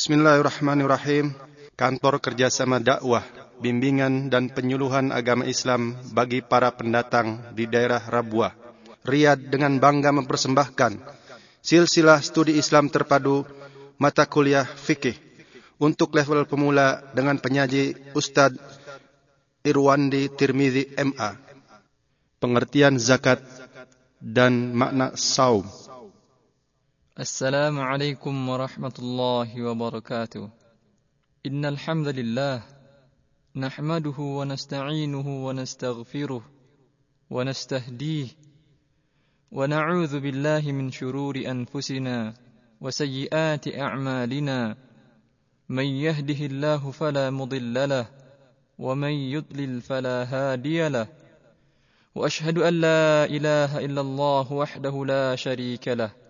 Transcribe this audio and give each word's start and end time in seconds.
Bismillahirrahmanirrahim. 0.00 1.36
Kantor 1.76 2.24
Kerjasama 2.24 2.80
Dakwah, 2.80 3.20
Bimbingan 3.60 4.32
dan 4.32 4.48
Penyuluhan 4.48 5.12
Agama 5.12 5.44
Islam 5.44 5.92
bagi 6.16 6.40
para 6.40 6.72
pendatang 6.72 7.52
di 7.52 7.68
daerah 7.68 8.00
Rabuah. 8.00 8.56
Riyadh 9.04 9.52
dengan 9.52 9.76
bangga 9.76 10.08
mempersembahkan 10.16 11.04
silsilah 11.60 12.16
studi 12.24 12.56
Islam 12.56 12.88
terpadu 12.88 13.44
mata 14.00 14.24
kuliah 14.24 14.64
fikih 14.64 15.20
untuk 15.76 16.16
level 16.16 16.48
pemula 16.48 17.04
dengan 17.12 17.36
penyaji 17.36 18.16
Ustadz 18.16 18.56
Irwandi 19.68 20.32
Tirmizi 20.32 20.96
MA. 20.96 21.36
Pengertian 22.40 22.96
zakat 22.96 23.44
dan 24.16 24.72
makna 24.72 25.12
saum. 25.12 25.68
السلام 27.20 27.80
عليكم 27.80 28.48
ورحمة 28.48 28.92
الله 28.98 29.62
وبركاته. 29.62 30.50
إن 31.46 31.64
الحمد 31.64 32.08
لله 32.08 32.62
نحمده 33.56 34.18
ونستعينه 34.18 35.46
ونستغفره 35.46 36.42
ونستهديه 37.30 38.28
ونعوذ 39.52 40.20
بالله 40.20 40.72
من 40.72 40.90
شرور 40.90 41.36
أنفسنا 41.36 42.34
وسيئات 42.80 43.68
أعمالنا. 43.68 44.76
من 45.68 45.84
يهده 45.84 46.46
الله 46.46 46.90
فلا 46.90 47.30
مضل 47.30 47.88
له 47.88 48.06
ومن 48.78 49.12
يضلل 49.12 49.80
فلا 49.80 50.24
هادي 50.24 50.88
له. 50.88 51.06
وأشهد 52.14 52.58
أن 52.58 52.74
لا 52.80 53.24
إله 53.24 53.78
إلا 53.78 54.00
الله 54.00 54.52
وحده 54.52 55.04
لا 55.04 55.36
شريك 55.36 55.88
له. 55.88 56.29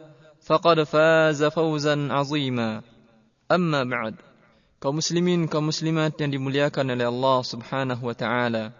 faqad 0.51 0.83
faza 0.83 1.47
fawzan 1.47 2.11
azima. 2.11 2.83
Amma 3.47 3.87
ba'd. 3.87 4.19
Kaum 4.83 4.99
muslimin, 4.99 5.47
kaum 5.47 5.71
muslimat 5.71 6.19
yang 6.19 6.35
dimuliakan 6.35 6.91
oleh 6.91 7.07
Allah 7.07 7.39
Subhanahu 7.47 8.03
wa 8.03 8.15
taala. 8.17 8.75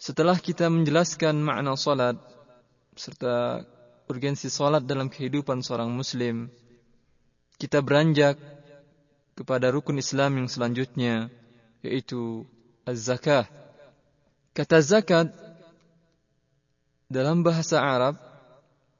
Setelah 0.00 0.40
kita 0.40 0.72
menjelaskan 0.72 1.36
makna 1.44 1.76
salat 1.76 2.16
serta 2.96 3.66
urgensi 4.08 4.48
salat 4.48 4.88
dalam 4.88 5.12
kehidupan 5.12 5.60
seorang 5.60 5.92
muslim, 5.92 6.48
kita 7.60 7.84
beranjak 7.84 8.40
kepada 9.36 9.68
rukun 9.68 10.00
Islam 10.00 10.40
yang 10.40 10.48
selanjutnya 10.48 11.28
yaitu 11.84 12.48
az-zakah. 12.88 13.44
Kata 14.56 14.80
zakat 14.80 15.28
dalam 17.12 17.44
bahasa 17.44 17.82
Arab 17.82 18.16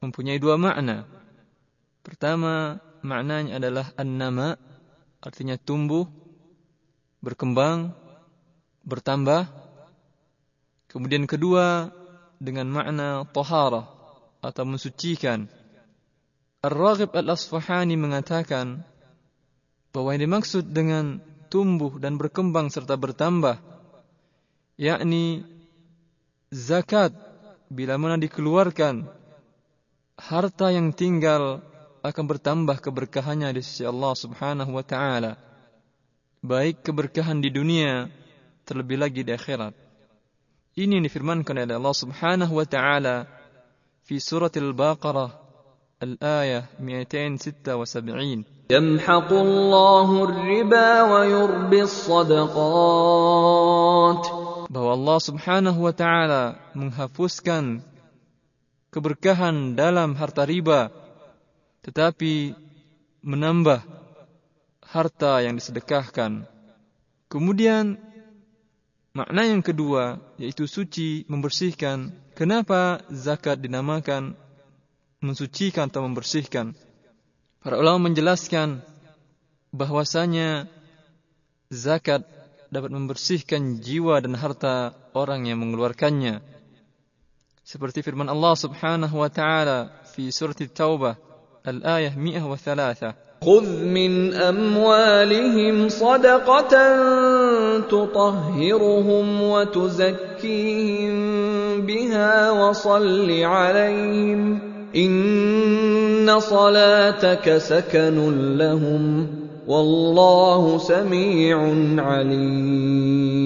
mempunyai 0.04 0.36
dua 0.36 0.60
makna. 0.60 1.19
Pertama, 2.00 2.80
maknanya 3.04 3.60
adalah 3.60 3.92
an-nama, 3.96 4.56
artinya 5.20 5.60
tumbuh, 5.60 6.08
berkembang, 7.20 7.92
bertambah. 8.84 9.46
Kemudian 10.88 11.28
kedua, 11.28 11.92
dengan 12.40 12.72
makna 12.72 13.28
tahara 13.28 13.84
atau 14.40 14.64
mensucikan. 14.64 15.44
Ar-Raghib 16.64 17.12
Al-Asfahani 17.12 17.96
mengatakan 18.00 18.80
bahwa 19.92 20.16
yang 20.16 20.24
dimaksud 20.28 20.72
dengan 20.72 21.20
tumbuh 21.52 22.00
dan 22.00 22.16
berkembang 22.16 22.72
serta 22.72 22.96
bertambah 22.96 23.60
yakni 24.80 25.44
zakat 26.48 27.12
bila 27.68 28.00
mana 28.00 28.16
dikeluarkan 28.16 29.08
harta 30.16 30.68
yang 30.72 30.92
tinggal 30.96 31.64
akan 32.05 32.25
bertambah 32.29 32.77
keberkahannya 32.77 33.49
di 33.57 33.61
sisi 33.65 33.81
Allah 33.81 34.13
Subhanahu 34.13 34.71
wa 34.77 34.85
taala. 34.85 35.41
Baik 36.45 36.85
keberkahan 36.85 37.41
di 37.41 37.49
dunia 37.49 38.13
terlebih 38.69 39.01
lagi 39.01 39.25
di 39.25 39.33
akhirat. 39.33 39.73
Ini 40.77 41.01
yang 41.01 41.05
difirmankan 41.07 41.57
oleh 41.65 41.73
Allah 41.73 41.95
Subhanahu 41.95 42.53
wa 42.61 42.67
taala 42.69 43.25
fi 44.05 44.21
surat 44.21 44.53
Al-Baqarah 44.53 45.31
al-ayah 46.03 46.69
276. 46.77 48.55
يمحق 48.65 49.29
الله 49.29 50.09
الربا 50.23 50.89
ويربي 51.01 51.81
الصدقات 51.85 52.65
bahwa 54.65 54.91
Allah 54.97 55.19
Subhanahu 55.21 55.85
wa 55.85 55.93
taala 55.93 56.57
menghapuskan 56.73 57.85
keberkahan 58.89 59.77
dalam 59.77 60.17
harta 60.17 60.49
riba 60.49 60.89
tetapi 61.80 62.52
menambah 63.24 63.80
harta 64.84 65.40
yang 65.44 65.56
disedekahkan. 65.56 66.44
Kemudian 67.30 67.96
makna 69.14 69.46
yang 69.46 69.62
kedua 69.62 70.18
yaitu 70.36 70.66
suci, 70.66 71.24
membersihkan. 71.30 72.10
Kenapa 72.34 73.04
zakat 73.12 73.60
dinamakan 73.60 74.34
mensucikan 75.20 75.92
atau 75.92 76.04
membersihkan? 76.08 76.72
Para 77.60 77.76
ulama 77.76 78.08
menjelaskan 78.08 78.80
bahwasanya 79.70 80.66
zakat 81.68 82.24
dapat 82.72 82.90
membersihkan 82.90 83.78
jiwa 83.84 84.18
dan 84.24 84.34
harta 84.34 84.96
orang 85.12 85.44
yang 85.44 85.60
mengeluarkannya. 85.60 86.40
Seperti 87.60 88.02
firman 88.02 88.26
Allah 88.26 88.54
Subhanahu 88.56 89.20
wa 89.20 89.30
taala 89.30 89.92
fi 90.10 90.32
surat 90.34 90.58
At-Taubah 90.58 91.29
الآية 91.68 92.14
103 92.16 93.14
خذ 93.40 93.84
من 93.84 94.34
أموالهم 94.34 95.88
صدقة 95.88 96.72
تطهرهم 97.80 99.42
وتزكيهم 99.42 101.14
بها 101.86 102.50
وصل 102.50 103.30
عليهم 103.30 104.58
إن 104.96 106.40
صلاتك 106.40 107.56
سكن 107.58 108.16
لهم 108.56 109.28
والله 109.66 110.78
سميع 110.78 111.56
عليم 112.04 113.40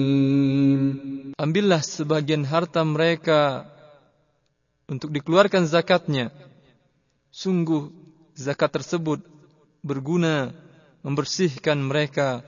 Ambillah 1.35 1.83
sebagian 1.83 2.47
harta 2.47 2.79
mereka 2.87 3.67
untuk 4.87 5.11
dikeluarkan 5.11 5.67
zakatnya. 5.67 6.31
Sungguh 7.27 7.91
zakat 8.35 8.75
tersebut 8.75 9.23
berguna 9.81 10.51
membersihkan 11.01 11.79
mereka 11.79 12.43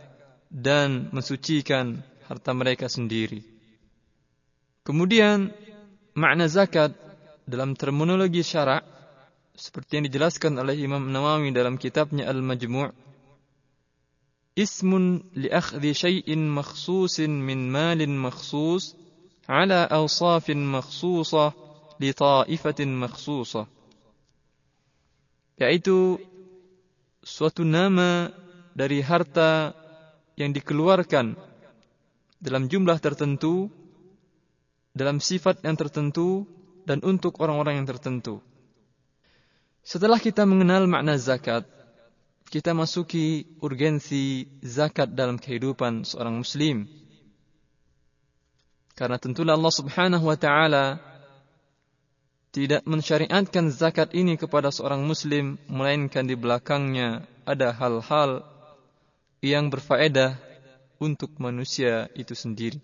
dan 0.52 1.10
mensucikan 1.16 2.04
harta 2.28 2.52
mereka 2.52 2.92
sendiri. 2.92 3.44
Kemudian 4.84 5.52
makna 6.16 6.48
zakat 6.48 6.96
dalam 7.48 7.76
terminologi 7.76 8.44
syarak 8.44 8.84
seperti 9.58 10.00
yang 10.00 10.06
dijelaskan 10.12 10.54
oleh 10.60 10.78
Imam 10.78 11.08
Nawawi 11.08 11.50
dalam 11.56 11.80
kitabnya 11.80 12.30
Al-Majmu' 12.30 13.08
ismun 14.58 15.22
li 15.38 15.50
akhdhi 15.54 15.94
syai'in 15.94 16.50
makhsusin 16.50 17.30
min 17.30 17.70
malin 17.70 18.18
makhsus 18.18 18.98
ala 19.46 19.86
awsafin 19.86 20.66
makhsusah 20.66 21.54
li 22.02 22.10
ta'ifatin 22.10 22.90
makhsusah 22.90 23.77
yaitu 25.58 26.22
suatu 27.26 27.66
nama 27.66 28.30
dari 28.78 29.02
harta 29.02 29.74
yang 30.38 30.54
dikeluarkan 30.54 31.34
dalam 32.38 32.70
jumlah 32.70 33.02
tertentu, 33.02 33.74
dalam 34.94 35.18
sifat 35.18 35.66
yang 35.66 35.74
tertentu, 35.74 36.46
dan 36.86 37.02
untuk 37.04 37.42
orang-orang 37.42 37.82
yang 37.84 37.90
tertentu. 37.90 38.40
Setelah 39.82 40.22
kita 40.22 40.46
mengenal 40.46 40.86
makna 40.86 41.18
zakat, 41.18 41.66
kita 42.48 42.72
masuki 42.72 43.58
urgensi 43.60 44.48
zakat 44.64 45.12
dalam 45.12 45.36
kehidupan 45.36 46.08
seorang 46.08 46.40
muslim. 46.40 46.88
Karena 48.96 49.20
tentulah 49.20 49.60
Allah 49.60 49.74
Subhanahu 49.74 50.26
wa 50.26 50.38
taala 50.40 51.02
tidak 52.58 52.82
mensyariatkan 52.90 53.70
zakat 53.70 54.18
ini 54.18 54.34
kepada 54.34 54.74
seorang 54.74 55.06
muslim 55.06 55.62
melainkan 55.70 56.26
di 56.26 56.34
belakangnya 56.34 57.22
ada 57.46 57.70
hal-hal 57.70 58.42
yang 59.46 59.70
berfaedah 59.70 60.42
untuk 60.98 61.38
manusia 61.38 62.10
itu 62.18 62.34
sendiri. 62.34 62.82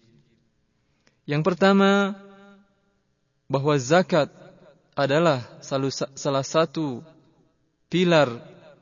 Yang 1.25 1.41
pertama 1.41 2.13
bahwa 3.49 3.73
zakat 3.81 4.29
adalah 4.93 5.41
salah 6.13 6.45
satu 6.45 7.01
pilar 7.89 8.29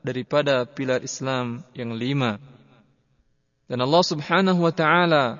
daripada 0.03 0.67
pilar 0.67 0.99
Islam 1.07 1.63
yang 1.71 1.95
lima. 1.95 2.35
Dan 3.71 3.79
Allah 3.79 4.03
Subhanahu 4.03 4.59
wa 4.59 4.75
taala 4.75 5.39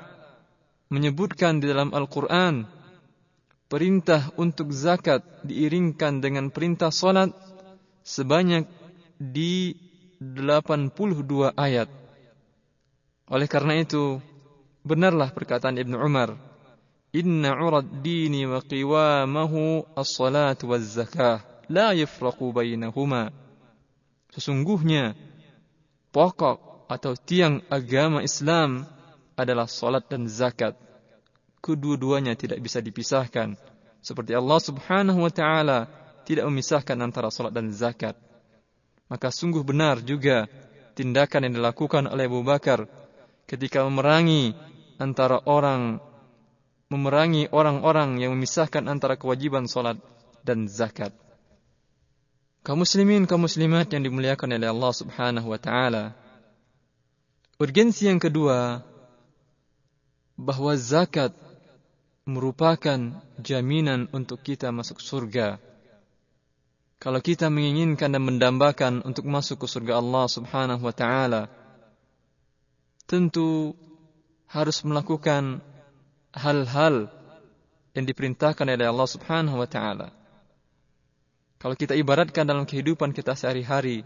menyebutkan 0.87 1.59
di 1.59 1.67
dalam 1.67 1.91
Al-Qur'an 1.91 2.79
perintah 3.71 4.35
untuk 4.35 4.75
zakat 4.75 5.23
diiringkan 5.47 6.19
dengan 6.19 6.51
perintah 6.51 6.91
salat 6.91 7.31
sebanyak 8.03 8.67
di 9.15 9.71
82 10.19 11.55
ayat. 11.55 11.87
Oleh 13.31 13.47
karena 13.47 13.79
itu, 13.79 14.19
benarlah 14.83 15.31
perkataan 15.31 15.79
Ibnu 15.79 15.95
Umar 15.95 16.51
Inna 17.11 17.59
urad 17.59 17.99
dini 17.99 18.47
wa 18.47 18.63
qiwamahu 18.63 19.83
as-salat 19.99 20.63
wa 20.63 20.79
zakah 20.79 21.43
la 21.67 21.91
yafraqu 21.91 22.55
bainahuma. 22.55 23.35
Sesungguhnya 24.31 25.11
pokok 26.15 26.87
atau 26.87 27.11
tiang 27.19 27.59
agama 27.67 28.23
Islam 28.23 28.87
adalah 29.35 29.67
salat 29.67 30.07
dan 30.07 30.31
zakat. 30.31 30.79
Kedua-duanya 31.61 32.33
tidak 32.33 32.57
bisa 32.59 32.81
dipisahkan. 32.81 33.53
Seperti 34.01 34.33
Allah 34.33 34.57
Subhanahu 34.57 35.21
wa 35.21 35.29
taala 35.29 35.85
tidak 36.25 36.49
memisahkan 36.49 36.97
antara 36.97 37.29
salat 37.29 37.53
dan 37.53 37.69
zakat. 37.69 38.17
Maka 39.05 39.29
sungguh 39.29 39.61
benar 39.61 40.01
juga 40.01 40.49
tindakan 40.97 41.47
yang 41.49 41.61
dilakukan 41.61 42.09
oleh 42.09 42.25
Abu 42.25 42.41
Bakar 42.41 42.89
ketika 43.45 43.85
memerangi 43.85 44.57
antara 44.97 45.37
orang 45.45 46.01
memerangi 46.91 47.47
orang-orang 47.53 48.19
yang 48.19 48.35
memisahkan 48.35 48.83
antara 48.89 49.15
kewajiban 49.15 49.69
solat 49.69 49.95
dan 50.43 50.67
zakat. 50.67 51.15
Kaum 52.61 52.83
muslimin, 52.83 53.25
kaum 53.25 53.41
muslimat 53.41 53.89
yang 53.89 54.03
dimuliakan 54.05 54.59
oleh 54.59 54.69
Allah 54.69 54.93
Subhanahu 54.93 55.47
wa 55.49 55.59
taala. 55.61 56.13
Urgensi 57.57 58.09
yang 58.09 58.19
kedua 58.19 58.85
bahwa 60.35 60.73
zakat 60.77 61.31
merupakan 62.25 63.17
jaminan 63.41 64.05
untuk 64.13 64.45
kita 64.45 64.69
masuk 64.69 65.01
surga. 65.01 65.57
Kalau 67.01 67.17
kita 67.17 67.49
menginginkan 67.49 68.13
dan 68.13 68.21
mendambakan 68.21 69.01
untuk 69.01 69.25
masuk 69.25 69.65
ke 69.65 69.67
surga 69.67 69.97
Allah 69.97 70.25
Subhanahu 70.29 70.85
wa 70.85 70.93
taala, 70.93 71.49
tentu 73.09 73.73
harus 74.45 74.85
melakukan 74.85 75.65
hal-hal 76.29 77.09
yang 77.97 78.05
diperintahkan 78.05 78.69
oleh 78.69 78.85
Allah 78.85 79.09
Subhanahu 79.09 79.57
wa 79.57 79.65
taala. 79.65 80.13
Kalau 81.57 81.73
kita 81.73 81.97
ibaratkan 81.97 82.45
dalam 82.45 82.69
kehidupan 82.69 83.17
kita 83.17 83.33
sehari-hari, 83.33 84.05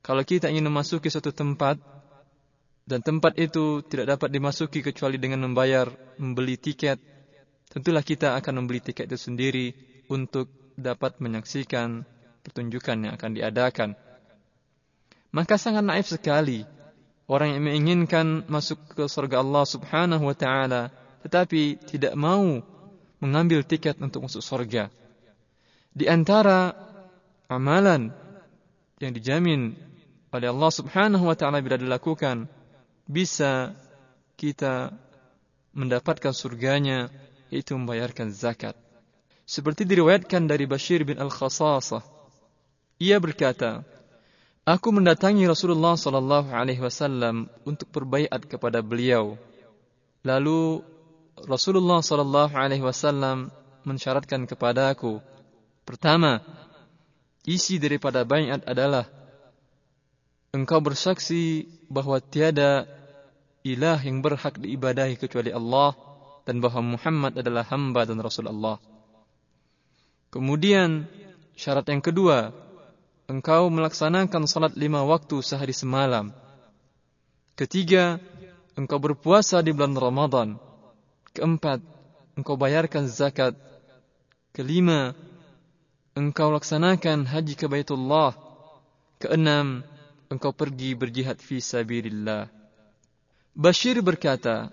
kalau 0.00 0.22
kita 0.22 0.46
ingin 0.46 0.70
memasuki 0.70 1.10
suatu 1.10 1.34
tempat 1.34 1.76
dan 2.88 3.00
tempat 3.04 3.36
itu 3.38 3.84
tidak 3.86 4.18
dapat 4.18 4.28
dimasuki 4.34 4.82
kecuali 4.82 5.20
dengan 5.20 5.46
membayar 5.46 5.86
membeli 6.18 6.58
tiket, 6.58 6.98
tentulah 7.70 8.02
kita 8.02 8.34
akan 8.40 8.64
membeli 8.64 8.82
tiket 8.82 9.06
itu 9.06 9.18
sendiri 9.18 9.66
untuk 10.10 10.50
dapat 10.74 11.22
menyaksikan 11.22 12.02
pertunjukan 12.42 12.96
yang 13.06 13.12
akan 13.14 13.30
diadakan. 13.36 13.90
Maka 15.30 15.54
sangat 15.54 15.86
naif 15.86 16.10
sekali 16.10 16.66
orang 17.30 17.54
yang 17.54 17.62
menginginkan 17.62 18.42
masuk 18.50 18.82
ke 18.98 19.06
surga 19.06 19.38
Allah 19.38 19.62
Subhanahu 19.62 20.26
wa 20.26 20.34
taala 20.34 20.90
tetapi 21.22 21.78
tidak 21.86 22.18
mau 22.18 22.58
mengambil 23.22 23.62
tiket 23.62 24.00
untuk 24.02 24.26
masuk 24.26 24.42
surga. 24.42 24.90
Di 25.94 26.10
antara 26.10 26.74
amalan 27.46 28.10
yang 28.98 29.12
dijamin 29.14 29.78
oleh 30.34 30.48
Allah 30.50 30.70
Subhanahu 30.74 31.24
wa 31.30 31.36
taala 31.38 31.62
bila 31.62 31.78
dilakukan 31.78 32.50
bisa 33.10 33.74
kita 34.38 34.94
mendapatkan 35.74 36.30
surganya 36.30 37.10
yaitu 37.50 37.74
membayarkan 37.74 38.30
zakat. 38.30 38.78
Seperti 39.42 39.82
diriwayatkan 39.82 40.46
dari 40.46 40.62
Bashir 40.70 41.02
bin 41.02 41.18
Al-Khasasah. 41.18 42.06
Ia 43.02 43.18
berkata, 43.18 43.82
Aku 44.62 44.94
mendatangi 44.94 45.50
Rasulullah 45.50 45.98
sallallahu 45.98 46.54
alaihi 46.54 46.78
wasallam 46.78 47.50
untuk 47.66 47.90
berbaiat 47.90 48.46
kepada 48.46 48.78
beliau. 48.78 49.34
Lalu 50.22 50.86
Rasulullah 51.34 51.98
sallallahu 51.98 52.54
alaihi 52.54 52.84
wasallam 52.84 53.50
mensyaratkan 53.82 54.44
kepadaku 54.44 55.18
pertama 55.88 56.44
isi 57.48 57.80
daripada 57.80 58.22
bayat 58.22 58.60
adalah 58.68 59.08
engkau 60.52 60.78
bersaksi 60.84 61.66
bahwa 61.88 62.20
tiada 62.20 62.84
ilah 63.66 64.00
yang 64.00 64.24
berhak 64.24 64.56
diibadahi 64.56 65.20
kecuali 65.20 65.52
Allah 65.52 65.92
dan 66.48 66.58
bahwa 66.58 66.96
Muhammad 66.96 67.36
adalah 67.36 67.64
hamba 67.68 68.08
dan 68.08 68.18
rasul 68.18 68.48
Allah. 68.48 68.80
Kemudian 70.30 71.10
syarat 71.58 71.84
yang 71.90 72.00
kedua, 72.00 72.54
engkau 73.28 73.68
melaksanakan 73.68 74.46
salat 74.46 74.74
lima 74.78 75.02
waktu 75.04 75.42
sehari 75.44 75.74
semalam. 75.74 76.32
Ketiga, 77.58 78.16
engkau 78.78 78.96
berpuasa 78.96 79.60
di 79.60 79.74
bulan 79.74 79.92
Ramadan. 79.98 80.48
Keempat, 81.36 81.82
engkau 82.38 82.56
bayarkan 82.56 83.06
zakat. 83.10 83.54
Kelima, 84.50 85.14
engkau 86.16 86.50
laksanakan 86.50 87.28
haji 87.28 87.54
ke 87.54 87.66
Baitullah. 87.68 88.34
Keenam, 89.20 89.84
engkau 90.32 90.50
pergi 90.54 90.96
berjihad 90.96 91.38
fi 91.42 91.60
sabilillah. 91.60 92.59
Bashir 93.56 93.98
berkata, 94.00 94.70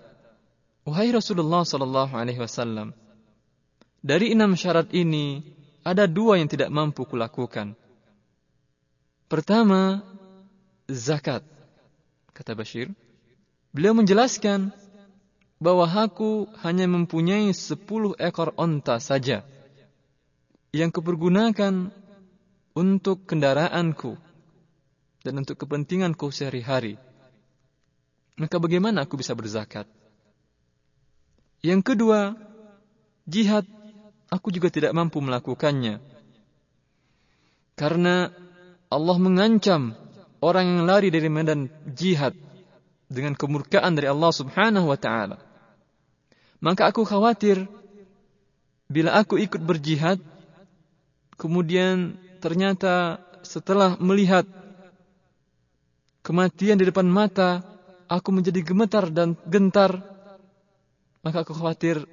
Wahai 0.86 1.12
Rasulullah 1.12 1.66
sallallahu 1.66 2.14
alaihi 2.16 2.40
wasallam, 2.40 2.96
dari 4.00 4.32
enam 4.32 4.56
syarat 4.56 4.88
ini 4.94 5.44
ada 5.84 6.08
dua 6.08 6.40
yang 6.40 6.48
tidak 6.48 6.72
mampu 6.72 7.04
kulakukan. 7.04 7.76
Pertama, 9.28 10.00
zakat. 10.88 11.44
Kata 12.32 12.56
Bashir. 12.56 12.88
Beliau 13.74 13.92
menjelaskan, 13.92 14.72
bahwa 15.58 15.90
aku 15.90 16.46
hanya 16.62 16.86
mempunyai 16.86 17.50
sepuluh 17.50 18.14
ekor 18.14 18.54
onta 18.54 19.02
saja 19.02 19.42
yang 20.70 20.94
kupergunakan 20.94 21.90
untuk 22.78 23.26
kendaraanku 23.26 24.14
dan 25.26 25.34
untuk 25.42 25.58
kepentinganku 25.58 26.30
sehari-hari. 26.30 26.94
Maka 28.38 28.56
bagaimana 28.62 29.02
aku 29.02 29.18
bisa 29.18 29.34
berzakat? 29.34 29.90
Yang 31.58 31.94
kedua, 31.94 32.38
jihad 33.26 33.66
aku 34.30 34.54
juga 34.54 34.70
tidak 34.70 34.94
mampu 34.94 35.18
melakukannya. 35.18 35.98
Karena 37.74 38.30
Allah 38.88 39.16
mengancam 39.18 39.98
orang 40.38 40.64
yang 40.64 40.82
lari 40.86 41.10
dari 41.10 41.26
medan 41.26 41.66
jihad 41.98 42.32
dengan 43.10 43.34
kemurkaan 43.34 43.98
dari 43.98 44.06
Allah 44.06 44.30
Subhanahu 44.30 44.86
wa 44.86 44.98
taala. 44.98 45.42
Maka 46.62 46.90
aku 46.90 47.02
khawatir 47.02 47.66
bila 48.88 49.18
aku 49.20 49.36
ikut 49.36 49.60
berjihad, 49.60 50.18
kemudian 51.36 52.16
ternyata 52.40 53.20
setelah 53.44 54.00
melihat 54.00 54.48
kematian 56.24 56.80
di 56.80 56.88
depan 56.88 57.06
mata, 57.06 57.62
aku 58.08 58.28
menjadi 58.32 58.64
gemetar 58.64 59.12
dan 59.12 59.36
gentar. 59.46 60.00
Maka 61.20 61.44
aku 61.44 61.52
khawatir 61.52 62.08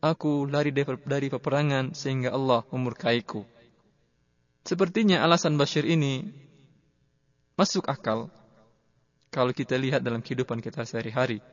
aku 0.00 0.48
lari 0.48 0.72
dari 0.72 1.28
peperangan 1.28 1.92
sehingga 1.92 2.32
Allah 2.32 2.64
memurkaiku. 2.72 3.44
Sepertinya 4.64 5.20
alasan 5.20 5.60
Bashir 5.60 5.84
ini 5.84 6.24
masuk 7.60 7.84
akal 7.84 8.32
kalau 9.28 9.52
kita 9.52 9.76
lihat 9.76 10.00
dalam 10.00 10.24
kehidupan 10.24 10.64
kita 10.64 10.88
sehari-hari. 10.88 11.44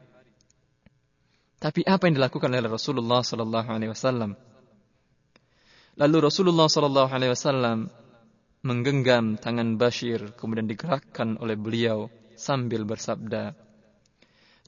Tapi 1.61 1.85
apa 1.85 2.09
yang 2.09 2.17
dilakukan 2.17 2.49
oleh 2.49 2.71
Rasulullah 2.71 3.21
sallallahu 3.21 3.69
alaihi 3.69 3.91
wasallam? 3.91 4.33
Lalu 5.99 6.17
Rasulullah 6.25 6.71
sallallahu 6.71 7.11
alaihi 7.11 7.35
wasallam 7.35 7.91
menggenggam 8.63 9.37
tangan 9.37 9.75
Bashir 9.75 10.33
kemudian 10.39 10.65
digerakkan 10.65 11.37
oleh 11.37 11.57
beliau 11.59 12.09
sambil 12.37 12.87
bersabda, 12.87 13.53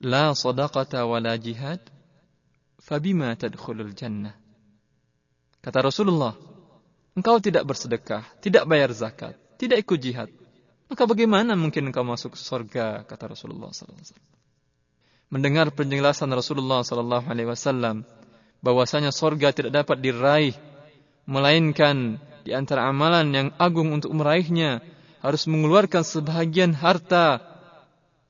"La 0.03 0.35
sadaqata 0.35 1.07
wala 1.07 1.39
jihad, 1.39 1.79
fabima 2.83 3.31
tadkhulul 3.39 3.95
jannah?" 3.95 4.35
Kata 5.63 5.79
Rasulullah, 5.79 6.35
engkau 7.15 7.39
tidak 7.39 7.63
bersedekah, 7.63 8.27
tidak 8.43 8.67
bayar 8.67 8.91
zakat, 8.91 9.39
tidak 9.55 9.79
ikut 9.79 9.99
jihad. 10.03 10.29
Maka 10.91 11.07
bagaimana 11.07 11.55
mungkin 11.55 11.87
engkau 11.87 12.03
masuk 12.03 12.35
surga? 12.35 13.07
Kata 13.07 13.31
Rasulullah 13.31 13.71
SAW. 13.71 13.95
Mendengar 15.31 15.71
penjelasan 15.71 16.29
Rasulullah 16.35 16.83
SAW 16.83 18.05
bahwasanya 18.61 19.09
surga 19.09 19.55
tidak 19.55 19.71
dapat 19.73 20.03
diraih 20.03 20.53
melainkan 21.25 22.19
di 22.43 22.51
antara 22.51 22.85
amalan 22.91 23.31
yang 23.31 23.49
agung 23.55 23.95
untuk 23.95 24.11
meraihnya 24.11 24.83
harus 25.23 25.47
mengeluarkan 25.47 26.03
sebahagian 26.03 26.75
harta 26.75 27.39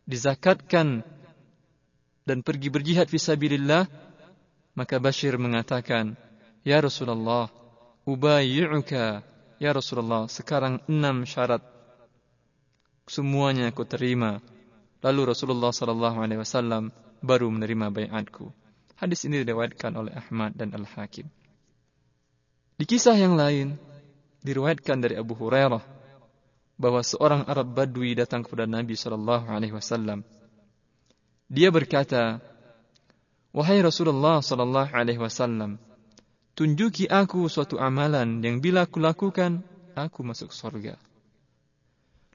dizakatkan 0.05 1.01
dan 2.23 2.41
pergi 2.41 2.71
berjihad 2.71 3.07
fisabilillah 3.11 3.87
maka 4.73 4.95
Bashir 4.97 5.35
mengatakan 5.37 6.15
ya 6.65 6.79
Rasulullah 6.79 7.51
ubayyuka 8.07 9.21
ya 9.59 9.71
Rasulullah 9.71 10.27
sekarang 10.27 10.81
enam 10.89 11.27
syarat 11.27 11.61
semuanya 13.07 13.69
aku 13.69 13.83
terima. 13.83 14.39
Lalu 15.03 15.35
Rasulullah 15.35 15.75
sallallahu 15.75 16.23
alaihi 16.23 16.39
wasallam 16.39 16.95
baru 17.19 17.51
menerima 17.51 17.91
baiatku 17.91 18.47
hadis 18.95 19.27
ini 19.27 19.43
diriwayatkan 19.43 19.91
oleh 19.99 20.15
Ahmad 20.15 20.55
dan 20.55 20.71
Al 20.71 20.87
Hakim 20.87 21.27
di 22.73 22.89
kisah 22.89 23.13
yang 23.13 23.37
lain, 23.37 23.77
diriwayatkan 24.41 24.97
dari 24.97 25.13
Abu 25.13 25.37
Hurairah 25.37 25.79
bahwa 26.73 27.05
seorang 27.05 27.45
Arab 27.45 27.69
Badui 27.69 28.17
datang 28.17 28.41
kepada 28.41 28.65
Nabi 28.65 28.97
Shallallahu 28.97 29.45
Alaihi 29.45 29.77
Wasallam. 29.77 30.25
Dia 31.53 31.69
berkata, 31.69 32.41
Wahai 33.53 33.85
Rasulullah 33.85 34.41
Shallallahu 34.41 34.89
Alaihi 34.89 35.21
Wasallam, 35.21 35.77
tunjuki 36.57 37.05
aku 37.05 37.45
suatu 37.45 37.77
amalan 37.77 38.41
yang 38.41 38.57
bila 38.57 38.89
aku 38.89 38.97
lakukan, 38.97 39.61
aku 39.93 40.25
masuk 40.25 40.49
surga. 40.49 40.97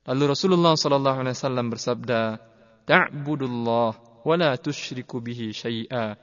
Lalu 0.07 0.25
Rasulullah 0.31 0.79
Shallallahu 0.79 1.19
Alaihi 1.27 1.35
Wasallam 1.35 1.67
bersabda, 1.67 2.39
Ta'budullah 2.87 4.23
wa 4.23 4.35
la 4.39 4.55
tushriku 4.55 5.19
bihi 5.19 5.51
syai'a. 5.51 6.15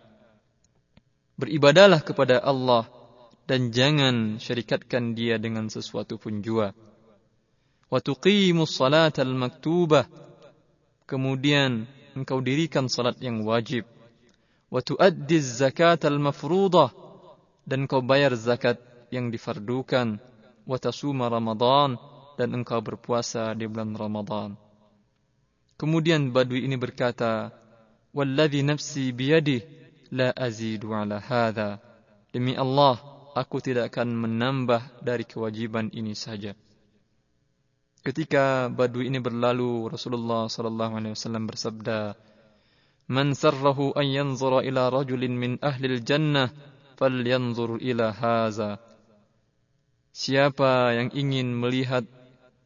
Beribadalah 1.36 2.00
kepada 2.00 2.40
Allah 2.40 2.88
dan 3.44 3.76
jangan 3.76 4.40
syarikatkan 4.40 5.12
dia 5.20 5.36
dengan 5.36 5.68
sesuatu 5.68 6.16
pun 6.16 6.40
jua. 6.40 6.72
Wa 7.92 8.00
tuqimus 8.00 8.72
salatal 8.72 9.36
maktubah. 9.36 10.08
Kemudian 11.06 11.86
engkau 12.16 12.40
dirikan 12.40 12.88
salat 12.88 13.20
yang 13.20 13.44
wajib. 13.44 13.84
Wa 14.72 14.82
tuaddiz 14.82 15.62
zakatal 15.62 16.18
mafruḍah 16.18 16.90
dan 17.68 17.86
engkau 17.86 18.02
bayar 18.02 18.34
zakat 18.34 18.80
yang 19.12 19.30
difardukan. 19.30 20.18
Wa 20.66 20.78
tasuma 20.82 21.30
Ramadan 21.30 22.00
dan 22.40 22.56
engkau 22.56 22.82
berpuasa 22.82 23.54
di 23.54 23.70
bulan 23.70 23.94
Ramadan. 23.94 24.58
Kemudian 25.76 26.32
badui 26.32 26.64
ini 26.64 26.80
berkata, 26.80 27.52
"Walladhi 28.16 28.64
nafsi 28.64 29.12
biyadih 29.12 29.62
la 30.16 30.32
azidu 30.32 30.96
ala 30.96 31.20
hadha." 31.20 31.84
Demi 32.32 32.56
Allah, 32.56 33.00
aku 33.36 33.60
tidak 33.60 33.92
akan 33.96 34.16
menambah 34.16 35.04
dari 35.04 35.28
kewajiban 35.28 35.92
ini 35.92 36.16
saja. 36.16 36.56
Ketika 38.06 38.70
badui 38.70 39.10
ini 39.10 39.18
berlalu, 39.18 39.90
Rasulullah 39.90 40.46
sallallahu 40.46 40.94
alaihi 40.94 41.18
wasallam 41.18 41.50
bersabda, 41.50 42.14
"Man 43.10 43.34
sarrahu 43.34 43.98
an 43.98 44.06
yanzura 44.06 44.62
ila 44.62 44.94
rajulin 44.94 45.34
min 45.34 45.58
ahli 45.58 45.90
al-jannah, 45.90 46.54
falyanzur 47.02 47.82
ila 47.82 48.14
haza." 48.14 48.78
Siapa 50.14 50.94
yang 50.94 51.10
ingin 51.18 51.50
melihat 51.58 52.06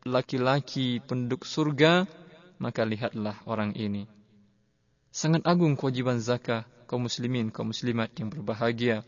laki-laki 0.03 1.00
penduduk 1.08 1.48
surga, 1.48 2.03
maka 2.60 2.84
lihatlah 2.84 3.39
orang 3.48 3.72
ini. 3.79 4.12
Sangat 5.08 5.48
agung 5.48 5.79
kewajiban 5.79 6.19
zakah 6.19 6.67
kaum 6.84 7.08
muslimin, 7.08 7.48
kaum 7.48 7.72
muslimat 7.72 8.12
yang 8.19 8.27
berbahagia 8.27 9.08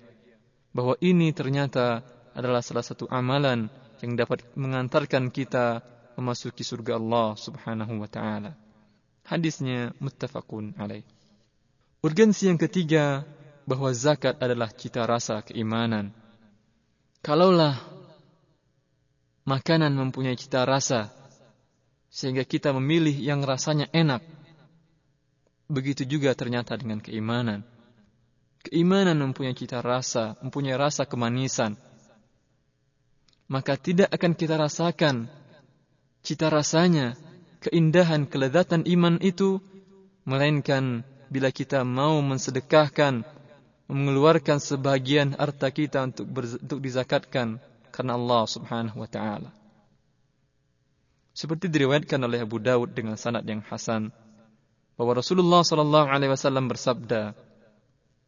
bahwa 0.71 0.95
ini 1.03 1.35
ternyata 1.35 2.07
adalah 2.31 2.63
salah 2.63 2.87
satu 2.87 3.03
amalan 3.11 3.67
yang 3.99 4.15
dapat 4.15 4.47
mengantarkan 4.55 5.27
kita 5.27 5.83
memasuki 6.17 6.63
surga 6.65 6.97
Allah 6.97 7.37
Subhanahu 7.37 8.01
wa 8.01 8.09
taala. 8.09 8.55
Hadisnya 9.25 9.95
muttafaqun 10.01 10.75
alaih. 10.75 11.05
Urgensi 12.01 12.49
yang 12.49 12.57
ketiga 12.57 13.21
bahwa 13.69 13.93
zakat 13.93 14.35
adalah 14.41 14.73
cita 14.73 15.05
rasa 15.05 15.45
keimanan. 15.45 16.09
Kalaulah 17.21 17.77
makanan 19.45 19.93
mempunyai 19.93 20.33
cita 20.33 20.65
rasa 20.65 21.13
sehingga 22.11 22.43
kita 22.43 22.73
memilih 22.75 23.13
yang 23.13 23.45
rasanya 23.45 23.87
enak. 23.93 24.25
Begitu 25.71 26.03
juga 26.03 26.35
ternyata 26.35 26.75
dengan 26.75 26.99
keimanan. 26.99 27.63
Keimanan 28.61 29.17
mempunyai 29.17 29.55
cita 29.55 29.79
rasa, 29.79 30.35
mempunyai 30.43 30.75
rasa 30.75 31.07
kemanisan. 31.07 31.79
Maka 33.47 33.79
tidak 33.79 34.11
akan 34.11 34.33
kita 34.35 34.59
rasakan 34.59 35.31
cita 36.21 36.49
rasanya, 36.49 37.17
keindahan 37.61 38.29
kelezatan 38.29 38.85
iman 38.85 39.17
itu, 39.21 39.61
melainkan 40.25 41.01
bila 41.31 41.49
kita 41.49 41.81
mau 41.81 42.21
mensedekahkan, 42.21 43.25
mengeluarkan 43.91 44.57
sebagian 44.61 45.35
harta 45.35 45.67
kita 45.73 46.05
untuk, 46.05 46.25
ber, 46.29 46.45
untuk 46.47 46.79
dizakatkan 46.79 47.59
karena 47.91 48.13
Allah 48.15 48.43
Subhanahu 48.47 49.03
wa 49.03 49.09
taala. 49.09 49.51
Seperti 51.31 51.71
diriwayatkan 51.71 52.19
oleh 52.19 52.43
Abu 52.43 52.59
Dawud 52.59 52.91
dengan 52.91 53.15
sanad 53.15 53.47
yang 53.47 53.63
hasan 53.63 54.11
bahwa 54.99 55.15
Rasulullah 55.15 55.63
sallallahu 55.63 56.07
alaihi 56.11 56.31
wasallam 56.31 56.67
bersabda, 56.67 57.33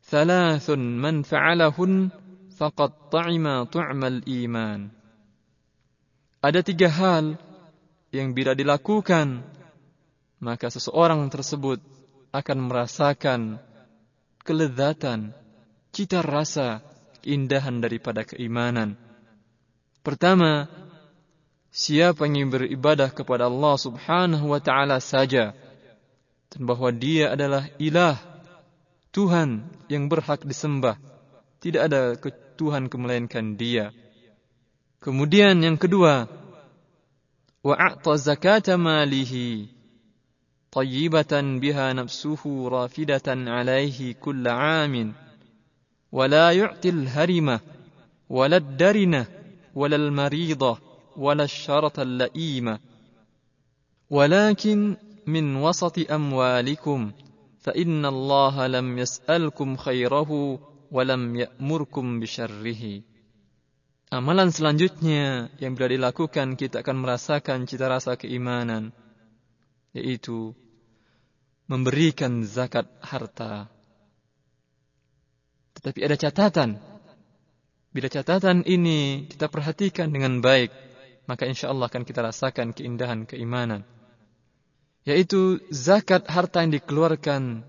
"Thalathun 0.08 1.00
man 1.00 1.28
fa'alahun 1.28 2.12
faqad 2.56 3.12
ta'ima 3.12 3.68
tu'mal 3.68 4.24
iman." 4.24 4.88
Ada 6.44 6.60
tiga 6.64 6.92
hal 6.92 7.40
yang 8.14 8.38
bila 8.38 8.54
dilakukan 8.54 9.42
maka 10.38 10.70
seseorang 10.70 11.26
tersebut 11.34 11.82
akan 12.30 12.58
merasakan 12.70 13.58
kelezatan, 14.44 15.32
cita 15.96 16.20
rasa, 16.20 16.84
keindahan 17.24 17.80
daripada 17.80 18.28
keimanan. 18.28 19.00
Pertama, 20.04 20.68
siapa 21.72 22.28
yang 22.28 22.52
beribadah 22.52 23.10
kepada 23.10 23.48
Allah 23.48 23.76
Subhanahu 23.80 24.52
wa 24.52 24.60
taala 24.60 25.00
saja 25.00 25.56
dan 26.52 26.62
bahwa 26.68 26.92
dia 26.92 27.32
adalah 27.32 27.72
ilah 27.80 28.20
Tuhan 29.16 29.64
yang 29.88 30.12
berhak 30.12 30.44
disembah. 30.44 31.00
Tidak 31.64 31.80
ada 31.80 32.20
Tuhan 32.60 32.92
kemelainkan 32.92 33.56
dia. 33.56 33.96
Kemudian 35.00 35.64
yang 35.64 35.80
kedua, 35.80 36.28
وأعطى 37.64 38.18
زكاة 38.18 38.76
ماله 38.76 39.66
طيبة 40.72 41.42
بها 41.42 41.94
نفسه 41.94 42.68
رافدة 42.68 43.22
عليه 43.28 44.14
كل 44.14 44.48
عام 44.48 45.14
ولا 46.12 46.52
يعطي 46.52 46.90
الهرمه 46.90 47.60
ولا 48.30 48.58
الدرنه 48.58 49.26
ولا 49.76 49.96
المريضه 49.96 50.78
ولا 51.18 51.44
الشره 51.44 52.04
اللئيمه 52.04 52.80
ولكن 54.10 54.98
من 55.28 55.56
وسط 55.56 56.12
أموالكم 56.12 57.12
فإن 57.60 58.06
الله 58.06 58.68
لم 58.68 58.98
يسألكم 58.98 59.78
خيره 59.78 60.60
ولم 60.92 61.36
يأمركم 61.36 62.20
بشره. 62.20 63.02
Amalan 64.14 64.54
selanjutnya 64.54 65.50
yang 65.58 65.74
bila 65.74 65.90
dilakukan 65.90 66.54
kita 66.54 66.86
akan 66.86 67.02
merasakan 67.02 67.66
cita 67.66 67.90
rasa 67.90 68.14
keimanan 68.14 68.94
yaitu 69.90 70.54
memberikan 71.66 72.46
zakat 72.46 72.86
harta. 73.02 73.74
Tetapi 75.74 76.00
ada 76.06 76.14
catatan. 76.14 76.78
Bila 77.90 78.06
catatan 78.06 78.62
ini 78.70 79.26
kita 79.34 79.50
perhatikan 79.50 80.14
dengan 80.14 80.46
baik, 80.46 80.70
maka 81.26 81.50
insya 81.50 81.74
Allah 81.74 81.90
akan 81.90 82.06
kita 82.06 82.22
rasakan 82.22 82.70
keindahan 82.78 83.26
keimanan 83.26 83.82
yaitu 85.04 85.60
zakat 85.68 86.24
harta 86.32 86.64
yang 86.64 86.72
dikeluarkan 86.72 87.68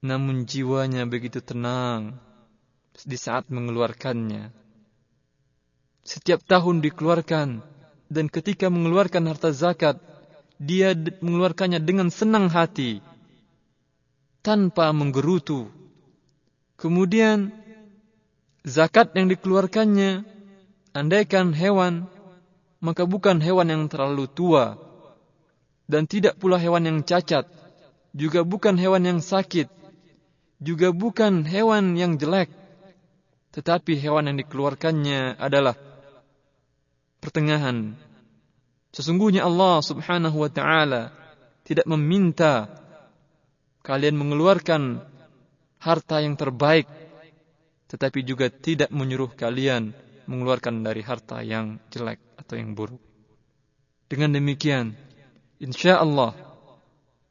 namun 0.00 0.48
jiwanya 0.48 1.04
begitu 1.04 1.42
tenang 1.44 2.16
di 2.98 3.14
saat 3.14 3.46
mengeluarkannya. 3.52 4.67
Setiap 6.08 6.40
tahun 6.48 6.80
dikeluarkan 6.80 7.60
dan 8.08 8.26
ketika 8.32 8.72
mengeluarkan 8.72 9.28
harta 9.28 9.52
zakat, 9.52 10.00
dia 10.56 10.96
mengeluarkannya 11.20 11.84
dengan 11.84 12.08
senang 12.08 12.48
hati 12.48 13.04
tanpa 14.40 14.88
menggerutu. 14.96 15.68
Kemudian 16.80 17.52
zakat 18.64 19.12
yang 19.12 19.28
dikeluarkannya 19.28 20.24
andaikan 20.96 21.52
hewan 21.52 22.08
maka 22.80 23.04
bukan 23.04 23.44
hewan 23.44 23.68
yang 23.68 23.84
terlalu 23.92 24.24
tua 24.32 24.80
dan 25.84 26.08
tidak 26.08 26.40
pula 26.40 26.56
hewan 26.56 26.88
yang 26.88 26.98
cacat 27.04 27.44
juga 28.16 28.48
bukan 28.48 28.80
hewan 28.80 29.04
yang 29.04 29.20
sakit 29.20 29.68
juga 30.56 30.88
bukan 30.94 31.44
hewan 31.44 31.98
yang 32.00 32.16
jelek 32.16 32.48
tetapi 33.52 33.98
hewan 33.98 34.30
yang 34.30 34.36
dikeluarkannya 34.38 35.36
adalah 35.42 35.87
pertengahan 37.18 37.98
sesungguhnya 38.94 39.44
Allah 39.44 39.82
Subhanahu 39.84 40.42
wa 40.42 40.50
taala 40.50 41.14
tidak 41.62 41.84
meminta 41.84 42.70
kalian 43.84 44.16
mengeluarkan 44.16 45.02
harta 45.78 46.16
yang 46.24 46.34
terbaik 46.34 46.88
tetapi 47.88 48.20
juga 48.22 48.52
tidak 48.52 48.92
menyuruh 48.92 49.32
kalian 49.32 49.96
mengeluarkan 50.28 50.84
dari 50.84 51.00
harta 51.00 51.40
yang 51.40 51.80
jelek 51.88 52.20
atau 52.36 52.54
yang 52.60 52.76
buruk. 52.76 53.00
Dengan 54.08 54.36
demikian, 54.36 54.92
insya 55.56 55.96
Allah, 56.04 56.36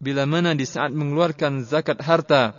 bila 0.01 0.25
mana 0.25 0.57
di 0.57 0.65
saat 0.65 0.89
mengeluarkan 0.89 1.61
zakat 1.61 2.01
harta, 2.01 2.57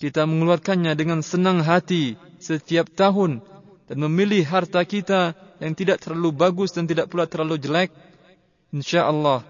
kita 0.00 0.24
mengeluarkannya 0.24 0.96
dengan 0.96 1.20
senang 1.20 1.60
hati 1.60 2.16
setiap 2.40 2.88
tahun 2.96 3.44
dan 3.88 3.96
memilih 4.00 4.48
harta 4.48 4.80
kita 4.88 5.36
yang 5.58 5.74
tidak 5.74 6.02
terlalu 6.02 6.30
bagus 6.34 6.70
dan 6.74 6.86
tidak 6.86 7.10
pula 7.10 7.26
terlalu 7.26 7.58
jelek, 7.58 7.90
insya 8.70 9.06
Allah, 9.06 9.42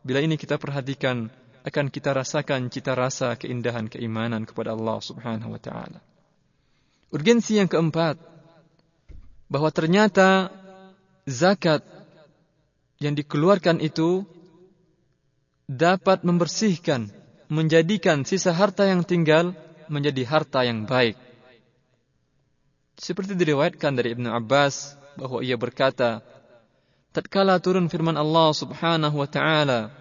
bila 0.00 0.20
ini 0.24 0.40
kita 0.40 0.56
perhatikan, 0.56 1.28
akan 1.60 1.92
kita 1.92 2.16
rasakan 2.16 2.72
cita 2.72 2.96
rasa 2.96 3.36
keindahan 3.36 3.84
keimanan 3.88 4.48
kepada 4.48 4.72
Allah 4.72 4.98
Subhanahu 5.04 5.52
wa 5.52 5.60
taala. 5.60 6.00
Urgensi 7.12 7.60
yang 7.60 7.68
keempat 7.68 8.16
bahwa 9.50 9.68
ternyata 9.74 10.48
zakat 11.28 11.84
yang 13.02 13.12
dikeluarkan 13.12 13.82
itu 13.82 14.24
dapat 15.66 16.22
membersihkan, 16.24 17.10
menjadikan 17.50 18.24
sisa 18.24 18.54
harta 18.54 18.86
yang 18.86 19.04
tinggal 19.04 19.52
menjadi 19.90 20.22
harta 20.22 20.62
yang 20.62 20.86
baik. 20.86 21.18
Seperti 23.00 23.34
diriwayatkan 23.34 23.96
dari 23.96 24.14
Ibnu 24.14 24.28
Abbas 24.28 24.99
bahwa 25.20 25.44
ia 25.44 25.60
berkata, 25.60 26.24
tatkala 27.12 27.60
turun 27.60 27.92
firman 27.92 28.16
Allah 28.16 28.56
Subhanahu 28.56 29.20
wa 29.20 29.28
taala 29.28 29.92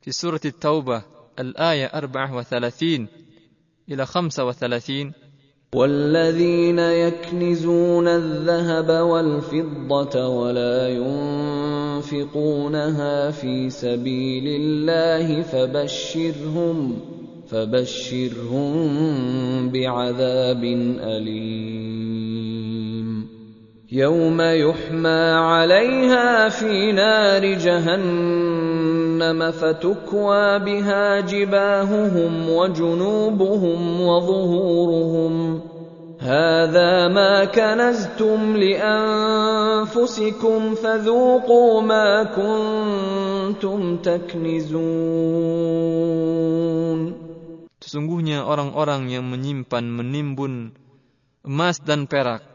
di 0.00 0.08
surah 0.08 0.40
At-Taubah 0.40 1.04
al-ayah 1.36 1.92
34 1.92 3.92
ila 3.92 4.08
35 4.08 5.24
والذين 5.74 6.78
يكنزون 6.78 8.08
الذهب 8.08 8.88
والفضة 8.88 10.28
ولا 10.28 10.88
ينفقونها 12.06 13.30
في 13.30 13.70
سبيل 13.70 14.46
الله 14.46 15.42
فبشرهم 15.42 16.98
فبشرهم 17.50 18.70
بعذاب 19.70 20.64
أليم 21.02 21.83
يوم 23.94 24.42
يحمى 24.42 25.22
عليها 25.38 26.48
في 26.48 26.92
نار 26.92 27.46
جهنم 27.54 29.50
فتكوى 29.50 30.58
بها 30.58 31.20
جباههم 31.20 32.50
وجنوبهم 32.50 34.00
وظهورهم. 34.00 35.60
هذا 36.18 37.08
ما 37.08 37.44
كنزتم 37.44 38.56
لأنفسكم 38.56 39.94
فذوقوا 40.74 41.80
ما 41.82 42.22
كنتم 42.34 43.96
تكنزون. 43.96 44.74
Sesungguhnya 47.78 48.42
orang-orang 48.42 49.06
yang 49.06 49.30
menyimpan 49.30 49.86
menimbun 49.86 50.74
emas 51.46 51.78
dan 51.78 52.10
perak 52.10 52.53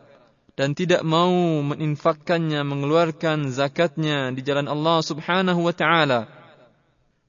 dan 0.59 0.75
tidak 0.75 1.07
mau 1.07 1.31
meninfakkannya 1.63 2.67
mengeluarkan 2.67 3.47
zakatnya 3.47 4.35
di 4.35 4.43
jalan 4.43 4.67
Allah 4.67 4.99
Subhanahu 4.99 5.63
wa 5.63 5.71
taala 5.71 6.27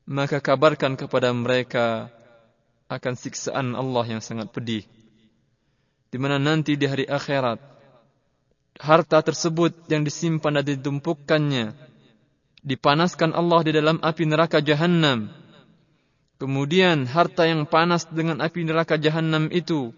maka 0.02 0.42
kabarkan 0.42 0.98
kepada 0.98 1.30
mereka 1.30 2.10
akan 2.90 3.14
siksaan 3.14 3.78
Allah 3.78 4.18
yang 4.18 4.18
sangat 4.18 4.50
pedih 4.50 4.82
di 6.10 6.18
mana 6.18 6.42
nanti 6.42 6.74
di 6.74 6.90
hari 6.90 7.06
akhirat 7.06 7.62
harta 8.82 9.22
tersebut 9.22 9.86
yang 9.86 10.02
disimpan 10.02 10.58
dan 10.58 10.66
ditumpukannya 10.66 11.78
dipanaskan 12.66 13.30
Allah 13.30 13.62
di 13.62 13.70
dalam 13.78 14.02
api 14.02 14.26
neraka 14.26 14.58
jahanam 14.58 15.30
kemudian 16.42 17.06
harta 17.06 17.46
yang 17.46 17.62
panas 17.62 18.10
dengan 18.10 18.42
api 18.42 18.66
neraka 18.66 18.98
jahanam 18.98 19.46
itu 19.54 19.94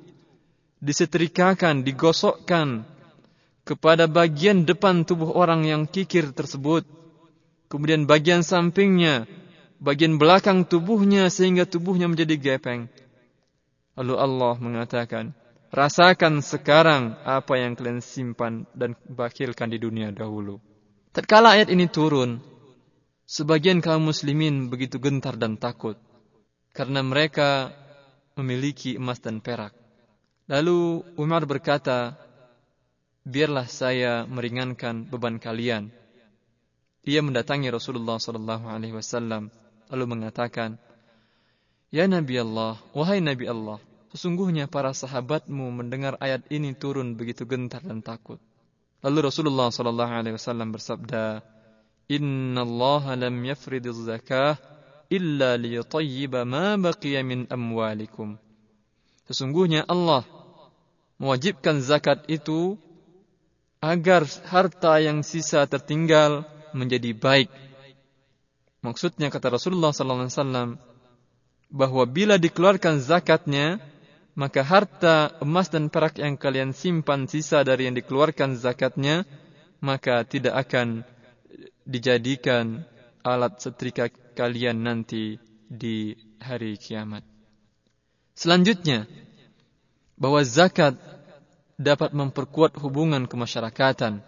disetrikakan 0.85 1.81
digosokkan 1.81 2.92
kepada 3.63 4.11
bagian 4.11 4.67
depan 4.67 5.07
tubuh 5.07 5.31
orang 5.35 5.67
yang 5.67 5.87
kikir 5.87 6.35
tersebut, 6.35 6.83
kemudian 7.71 8.07
bagian 8.07 8.43
sampingnya, 8.43 9.27
bagian 9.79 10.19
belakang 10.19 10.67
tubuhnya 10.67 11.31
sehingga 11.31 11.67
tubuhnya 11.67 12.11
menjadi 12.11 12.35
gepeng. 12.39 12.91
Lalu 13.95 14.15
Allah 14.19 14.55
mengatakan, 14.59 15.37
rasakan 15.71 16.43
sekarang 16.43 17.17
apa 17.23 17.55
yang 17.61 17.79
kalian 17.79 18.03
simpan 18.03 18.67
dan 18.75 18.99
bakilkan 19.07 19.71
di 19.71 19.79
dunia 19.79 20.11
dahulu. 20.11 20.59
Tatkala 21.13 21.61
ayat 21.61 21.69
ini 21.69 21.87
turun, 21.93 22.41
sebagian 23.29 23.85
kaum 23.85 24.09
muslimin 24.09 24.73
begitu 24.73 24.97
gentar 24.97 25.37
dan 25.37 25.61
takut 25.61 26.01
karena 26.73 27.05
mereka 27.05 27.69
memiliki 28.35 28.97
emas 28.97 29.21
dan 29.21 29.45
perak. 29.45 29.77
Lalu 30.49 31.05
Umar 31.21 31.45
berkata, 31.45 32.17
biarlah 33.23 33.67
saya 33.71 34.27
meringankan 34.27 35.07
beban 35.07 35.39
kalian. 35.39 35.95
Ia 37.03 37.19
mendatangi 37.23 37.71
Rasulullah 37.71 38.19
sallallahu 38.19 38.67
alaihi 38.71 38.95
wasallam 38.95 39.51
lalu 39.91 40.05
mengatakan, 40.07 40.79
"Ya 41.91 42.07
Nabi 42.07 42.39
Allah, 42.39 42.79
wahai 42.95 43.19
Nabi 43.19 43.51
Allah, 43.51 43.83
sesungguhnya 44.15 44.71
para 44.71 44.95
sahabatmu 44.95 45.67
mendengar 45.75 46.15
ayat 46.23 46.47
ini 46.51 46.75
turun 46.79 47.19
begitu 47.19 47.43
gentar 47.43 47.83
dan 47.83 48.03
takut." 48.03 48.39
Lalu 49.03 49.27
Rasulullah 49.27 49.75
sallallahu 49.75 50.13
alaihi 50.15 50.39
wasallam 50.39 50.71
bersabda, 50.71 51.43
"Inna 52.07 52.63
Allah 52.63 53.27
lam 53.27 53.35
yafridiz 53.43 53.99
zakah 53.99 54.55
illa 55.11 55.59
liyutayyiba 55.59 56.47
ma 56.47 56.79
baqiya 56.79 57.27
min 57.27 57.51
amwalikum." 57.51 58.39
Sesungguhnya 59.27 59.83
Allah 59.91 60.23
mewajibkan 61.19 61.83
zakat 61.83 62.27
itu 62.31 62.79
agar 63.83 64.23
harta 64.47 65.03
yang 65.03 65.27
sisa 65.27 65.67
tertinggal 65.67 66.47
menjadi 66.71 67.11
baik. 67.19 67.51
Maksudnya 68.87 69.27
kata 69.29 69.59
Rasulullah 69.59 69.91
sallallahu 69.91 70.27
alaihi 70.27 70.39
wasallam 70.39 70.69
bahwa 71.67 72.05
bila 72.07 72.39
dikeluarkan 72.39 73.03
zakatnya 73.03 73.83
maka 74.39 74.65
harta 74.65 75.35
emas 75.45 75.69
dan 75.69 75.93
perak 75.93 76.17
yang 76.23 76.39
kalian 76.39 76.73
simpan 76.73 77.27
sisa 77.29 77.67
dari 77.67 77.91
yang 77.91 77.99
dikeluarkan 77.99 78.57
zakatnya 78.57 79.27
maka 79.83 80.23
tidak 80.25 80.57
akan 80.63 81.03
dijadikan 81.83 82.87
alat 83.27 83.59
setrika 83.59 84.09
kalian 84.39 84.87
nanti 84.87 85.37
di 85.67 86.15
hari 86.39 86.79
kiamat. 86.79 87.27
Selanjutnya 88.39 89.11
bahwa 90.17 90.41
zakat 90.47 90.97
dapat 91.81 92.13
memperkuat 92.13 92.77
hubungan 92.81 93.25
kemasyarakatan, 93.25 94.21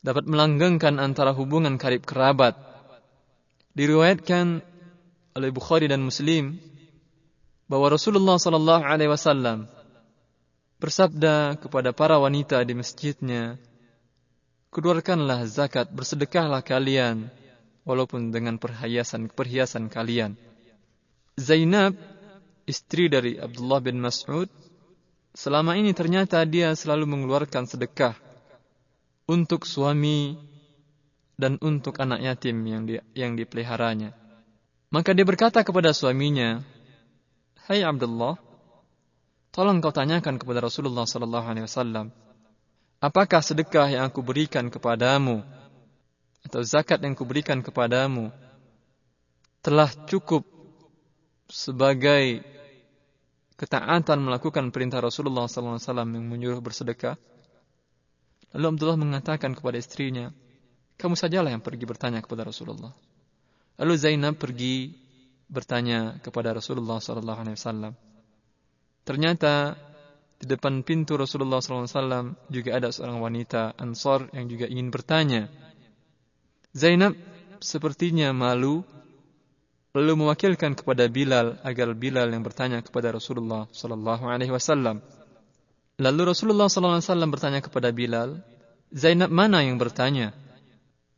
dapat 0.00 0.24
melanggengkan 0.24 0.96
antara 0.96 1.36
hubungan 1.36 1.76
karib 1.76 2.04
kerabat. 2.04 2.56
Diriwayatkan 3.76 4.64
oleh 5.36 5.50
Bukhari 5.54 5.86
dan 5.86 6.02
Muslim 6.02 6.58
bahwa 7.70 7.86
Rasulullah 7.94 8.34
sallallahu 8.34 8.82
alaihi 8.82 9.12
wasallam 9.14 9.70
bersabda 10.82 11.60
kepada 11.60 11.94
para 11.94 12.18
wanita 12.18 12.58
di 12.66 12.74
masjidnya, 12.74 13.60
"Keluarkanlah 14.74 15.46
zakat, 15.46 15.86
bersedekahlah 15.92 16.66
kalian 16.66 17.30
walaupun 17.86 18.34
dengan 18.34 18.58
perhiasan 18.58 19.30
perhiasan 19.30 19.86
kalian." 19.86 20.34
Zainab 21.38 21.94
istri 22.66 23.06
dari 23.06 23.38
Abdullah 23.38 23.78
bin 23.78 24.02
Mas'ud, 24.02 24.50
selama 25.34 25.78
ini 25.78 25.94
ternyata 25.94 26.42
dia 26.46 26.74
selalu 26.74 27.06
mengeluarkan 27.06 27.66
sedekah 27.66 28.14
untuk 29.30 29.66
suami 29.66 30.34
dan 31.38 31.56
untuk 31.62 31.96
anak 32.02 32.20
yatim 32.20 32.56
yang 32.66 32.82
di, 32.84 33.00
yang 33.16 33.32
dipeliharanya. 33.38 34.12
Maka 34.90 35.14
dia 35.14 35.22
berkata 35.22 35.62
kepada 35.62 35.94
suaminya, 35.94 36.60
"Hai 37.70 37.86
Abdullah, 37.86 38.36
tolong 39.54 39.78
kau 39.78 39.94
tanyakan 39.94 40.36
kepada 40.36 40.60
Rasulullah 40.66 41.06
sallallahu 41.06 41.46
alaihi 41.46 41.64
wasallam, 41.64 42.10
apakah 42.98 43.40
sedekah 43.40 43.86
yang 43.86 44.04
aku 44.10 44.20
berikan 44.20 44.66
kepadamu 44.68 45.46
atau 46.44 46.60
zakat 46.66 47.00
yang 47.00 47.14
kuberikan 47.14 47.62
kepadamu 47.62 48.32
telah 49.60 49.92
cukup 50.08 50.42
sebagai 51.50 52.40
ketaatan 53.60 54.24
melakukan 54.24 54.72
perintah 54.72 55.04
Rasulullah 55.04 55.44
wasallam 55.44 56.08
yang 56.16 56.24
menyuruh 56.24 56.64
bersedekah?" 56.64 57.20
Lalu 58.56 58.66
Abdullah 58.72 58.98
mengatakan 58.98 59.52
kepada 59.52 59.76
istrinya, 59.76 60.32
"Kamu 60.96 61.12
sajalah 61.12 61.52
yang 61.52 61.60
pergi 61.60 61.84
bertanya 61.84 62.24
kepada 62.24 62.48
Rasulullah." 62.48 62.90
Lalu 63.76 63.94
Zainab 64.00 64.40
pergi 64.40 64.96
bertanya 65.50 66.20
kepada 66.22 66.56
Rasulullah 66.56 67.00
wasallam. 67.00 67.92
Ternyata 69.02 69.74
di 70.40 70.46
depan 70.48 70.80
pintu 70.86 71.18
Rasulullah 71.18 71.60
wasallam 71.60 72.38
juga 72.48 72.76
ada 72.78 72.88
seorang 72.94 73.20
wanita 73.20 73.76
Ansar 73.76 74.30
yang 74.32 74.46
juga 74.48 74.70
ingin 74.70 74.88
bertanya. 74.88 75.50
Zainab 76.70 77.18
sepertinya 77.58 78.30
malu 78.30 78.86
lalu 79.90 80.12
mewakilkan 80.26 80.78
kepada 80.78 81.10
Bilal 81.10 81.58
agar 81.66 81.92
Bilal 81.98 82.30
yang 82.30 82.46
bertanya 82.46 82.78
kepada 82.82 83.10
Rasulullah 83.10 83.66
sallallahu 83.70 84.24
alaihi 84.30 84.54
wasallam. 84.54 85.02
Lalu 86.00 86.32
Rasulullah 86.32 86.70
sallallahu 86.70 87.02
alaihi 87.02 87.10
wasallam 87.10 87.30
bertanya 87.30 87.60
kepada 87.60 87.90
Bilal, 87.90 88.40
"Zainab 88.94 89.28
mana 89.34 89.66
yang 89.66 89.76
bertanya?" 89.76 90.32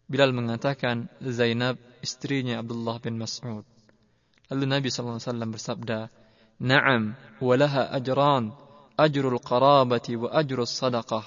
Bilal 0.09 0.35
mengatakan, 0.35 1.13
"Zainab 1.23 1.79
istrinya 2.03 2.59
Abdullah 2.61 2.99
bin 2.99 3.17
Mas'ud. 3.17 3.63
Lalu 4.51 4.65
Nabi 4.69 4.89
SAW 4.93 5.23
bersabda, 5.49 6.11
Naam, 6.61 7.17
walaha 7.41 7.89
ajran, 7.95 8.53
ajrul 8.99 9.41
qarabati 9.41 10.19
wa 10.19 10.29
ajrul 10.31 10.69
sadaqah. 10.69 11.25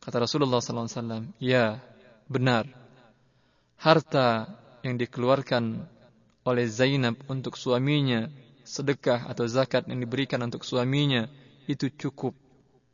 Kata 0.00 0.16
Rasulullah 0.24 0.62
SAW, 0.62 1.36
ya, 1.36 1.82
benar. 2.30 2.64
Harta 3.80 4.48
yang 4.80 4.96
dikeluarkan 4.96 5.84
oleh 6.44 6.66
Zainab 6.66 7.20
untuk 7.28 7.60
suaminya, 7.60 8.28
sedekah 8.64 9.28
atau 9.28 9.44
zakat 9.44 9.84
yang 9.90 10.00
diberikan 10.00 10.40
untuk 10.40 10.64
suaminya, 10.64 11.28
itu 11.68 11.92
cukup. 11.92 12.32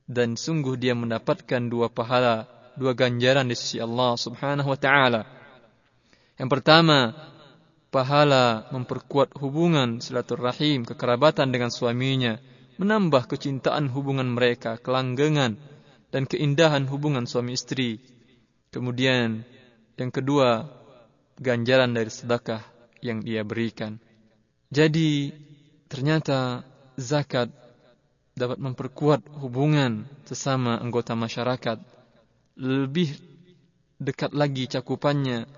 Dan 0.07 0.39
sungguh 0.39 0.79
dia 0.79 0.95
mendapatkan 0.95 1.67
dua 1.67 1.91
pahala, 1.91 2.47
dua 2.79 2.95
ganjaran 2.95 3.47
di 3.47 3.59
sisi 3.59 3.83
Allah 3.83 4.15
subhanahu 4.15 4.71
wa 4.71 4.79
ta'ala. 4.79 5.23
Yang 6.39 6.51
pertama, 6.59 7.15
pahala 7.91 8.71
memperkuat 8.71 9.35
hubungan 9.39 9.99
silaturahim, 9.99 10.87
kekerabatan 10.87 11.51
dengan 11.51 11.75
suaminya, 11.75 12.39
menambah 12.79 13.27
kecintaan 13.27 13.91
hubungan 13.91 14.31
mereka, 14.31 14.79
kelanggengan, 14.79 15.59
dan 16.13 16.23
keindahan 16.29 16.87
hubungan 16.87 17.27
suami 17.27 17.59
istri. 17.59 17.99
Kemudian, 18.71 19.43
yang 19.97 20.13
kedua, 20.13 20.69
ganjaran 21.41 21.97
dari 21.97 22.13
sedekah 22.13 22.76
yang 23.01 23.25
ia 23.25 23.43
berikan. 23.47 23.99
Jadi, 24.71 25.31
ternyata 25.87 26.67
zakat 26.99 27.53
dapat 28.37 28.61
memperkuat 28.61 29.25
hubungan 29.41 30.05
sesama 30.29 30.77
anggota 30.77 31.17
masyarakat. 31.17 31.81
Lebih 32.57 33.17
dekat 33.97 34.37
lagi 34.37 34.69
cakupannya 34.69 35.49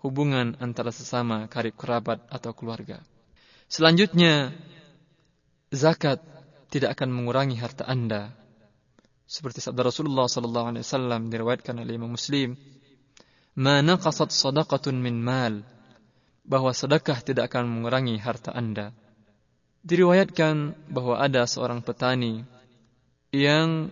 hubungan 0.00 0.56
antara 0.58 0.90
sesama 0.90 1.46
karib 1.46 1.76
kerabat 1.76 2.24
atau 2.32 2.56
keluarga. 2.56 3.04
Selanjutnya, 3.68 4.52
zakat 5.72 6.20
tidak 6.72 6.96
akan 6.96 7.12
mengurangi 7.12 7.56
harta 7.60 7.84
Anda. 7.84 8.32
Seperti 9.28 9.64
sabda 9.64 9.88
Rasulullah 9.88 10.28
sallallahu 10.28 10.76
alaihi 10.76 10.84
wasallam 10.84 11.32
diriwayatkan 11.32 11.80
oleh 11.80 11.96
Imam 11.96 12.12
Muslim, 12.12 12.56
"Ma 13.56 13.80
naqasat 13.80 14.28
sadaqatun 14.28 14.96
min 15.00 15.20
mal." 15.20 15.64
Bahwa 16.42 16.74
sedekah 16.74 17.22
tidak 17.22 17.54
akan 17.54 17.70
mengurangi 17.70 18.18
harta 18.18 18.50
Anda. 18.50 18.90
Diriwayatkan 19.82 20.74
bahwa 20.90 21.18
ada 21.18 21.46
seorang 21.46 21.82
petani 21.82 22.46
yang 23.34 23.90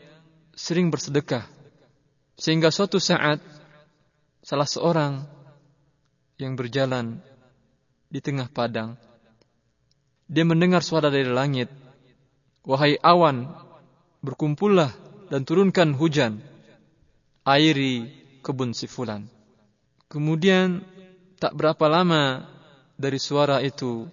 sering 0.54 0.92
bersedekah 0.92 1.48
sehingga 2.36 2.68
suatu 2.72 2.96
saat 2.96 3.40
salah 4.40 4.68
seorang 4.68 5.24
yang 6.40 6.56
berjalan 6.56 7.20
di 8.08 8.18
tengah 8.24 8.48
padang. 8.48 8.96
Dia 10.30 10.48
mendengar 10.48 10.80
suara 10.80 11.12
dari 11.12 11.28
langit. 11.28 11.68
Wahai 12.64 12.96
awan, 13.00 13.50
berkumpullah 14.24 14.92
dan 15.28 15.44
turunkan 15.44 15.92
hujan. 15.96 16.40
Airi 17.44 18.08
kebun 18.40 18.76
si 18.76 18.88
fulan. 18.88 19.28
Kemudian 20.08 20.84
tak 21.40 21.57
berapa 21.57 21.88
lama 21.88 22.44
dari 23.00 23.16
suara 23.16 23.64
itu 23.64 24.05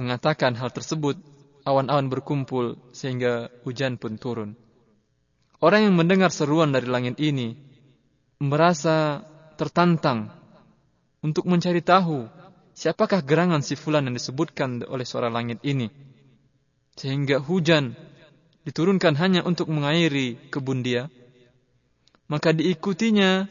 mengatakan 0.00 0.56
hal 0.56 0.72
tersebut, 0.72 1.20
awan-awan 1.68 2.08
berkumpul 2.08 2.80
sehingga 2.96 3.52
hujan 3.68 4.00
pun 4.00 4.16
turun. 4.16 4.56
Orang 5.62 5.86
yang 5.86 5.94
mendengar 5.94 6.32
seruan 6.32 6.72
dari 6.72 6.88
langit 6.88 7.20
ini 7.20 7.54
merasa 8.42 9.22
tertantang 9.54 10.32
untuk 11.22 11.46
mencari 11.46 11.84
tahu 11.84 12.26
siapakah 12.74 13.22
gerangan 13.22 13.62
si 13.62 13.78
fulan 13.78 14.08
yang 14.10 14.16
disebutkan 14.16 14.82
oleh 14.88 15.06
suara 15.06 15.30
langit 15.30 15.62
ini. 15.62 15.86
Sehingga 16.98 17.38
hujan 17.38 17.94
diturunkan 18.66 19.14
hanya 19.20 19.46
untuk 19.46 19.70
mengairi 19.70 20.50
kebun 20.50 20.82
dia. 20.82 21.06
Maka 22.26 22.56
diikutinya 22.56 23.46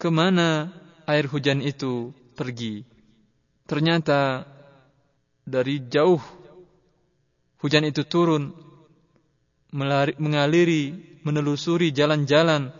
ke 0.00 0.08
mana 0.08 0.72
air 1.06 1.30
hujan 1.30 1.62
itu 1.62 2.10
pergi. 2.34 2.82
Ternyata 3.66 4.46
dari 5.46 5.82
jauh 5.86 6.20
hujan 7.62 7.86
itu 7.86 8.02
turun 8.06 8.50
mengaliri, 10.18 11.18
menelusuri 11.22 11.90
jalan-jalan 11.90 12.70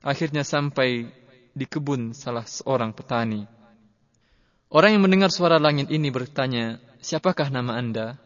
akhirnya 0.00 0.46
sampai 0.46 1.08
di 1.56 1.64
kebun 1.64 2.12
salah 2.12 2.44
seorang 2.44 2.92
petani. 2.92 3.48
Orang 4.68 4.98
yang 4.98 5.02
mendengar 5.02 5.30
suara 5.32 5.56
langit 5.56 5.88
ini 5.88 6.10
bertanya, 6.10 6.82
siapakah 7.00 7.48
nama 7.48 7.78
anda? 7.78 8.18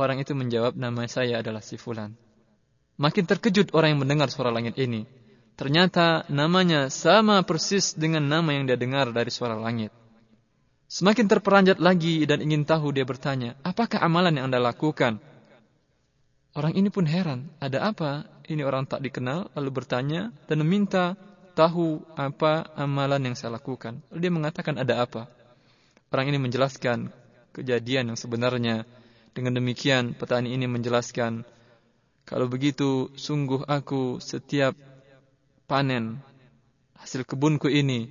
Orang 0.00 0.18
itu 0.18 0.32
menjawab, 0.32 0.74
nama 0.74 1.06
saya 1.06 1.44
adalah 1.44 1.60
si 1.60 1.76
Fulan. 1.76 2.16
Makin 2.96 3.24
terkejut 3.28 3.70
orang 3.76 3.94
yang 3.94 4.00
mendengar 4.02 4.32
suara 4.32 4.48
langit 4.50 4.74
ini. 4.80 5.04
Ternyata 5.52 6.24
namanya 6.32 6.88
sama 6.88 7.44
persis 7.44 7.92
dengan 7.92 8.24
nama 8.24 8.56
yang 8.56 8.64
dia 8.64 8.80
dengar 8.80 9.12
dari 9.12 9.28
suara 9.28 9.54
langit. 9.54 9.92
Semakin 10.92 11.24
terperanjat 11.24 11.80
lagi 11.80 12.24
dan 12.28 12.44
ingin 12.44 12.68
tahu 12.68 12.92
dia 12.92 13.04
bertanya, 13.08 13.56
apakah 13.64 14.00
amalan 14.04 14.36
yang 14.36 14.52
anda 14.52 14.60
lakukan? 14.60 15.20
Orang 16.52 16.76
ini 16.76 16.92
pun 16.92 17.08
heran, 17.08 17.48
ada 17.64 17.88
apa? 17.88 18.28
Ini 18.44 18.60
orang 18.60 18.84
tak 18.84 19.00
dikenal, 19.00 19.56
lalu 19.56 19.70
bertanya 19.72 20.28
dan 20.52 20.60
meminta 20.60 21.16
tahu 21.56 22.04
apa 22.12 22.68
amalan 22.76 23.32
yang 23.32 23.36
saya 23.36 23.56
lakukan. 23.56 24.04
Lalu 24.12 24.20
dia 24.20 24.32
mengatakan 24.32 24.76
ada 24.76 25.00
apa? 25.00 25.32
Orang 26.12 26.28
ini 26.28 26.36
menjelaskan 26.36 27.08
kejadian 27.56 28.12
yang 28.12 28.18
sebenarnya. 28.20 28.84
Dengan 29.32 29.56
demikian 29.56 30.12
petani 30.12 30.52
ini 30.52 30.68
menjelaskan, 30.68 31.48
kalau 32.28 32.52
begitu 32.52 33.08
sungguh 33.16 33.64
aku 33.64 34.20
setiap 34.20 34.76
panen 35.66 36.20
hasil 37.02 37.26
kebunku 37.26 37.66
ini, 37.66 38.10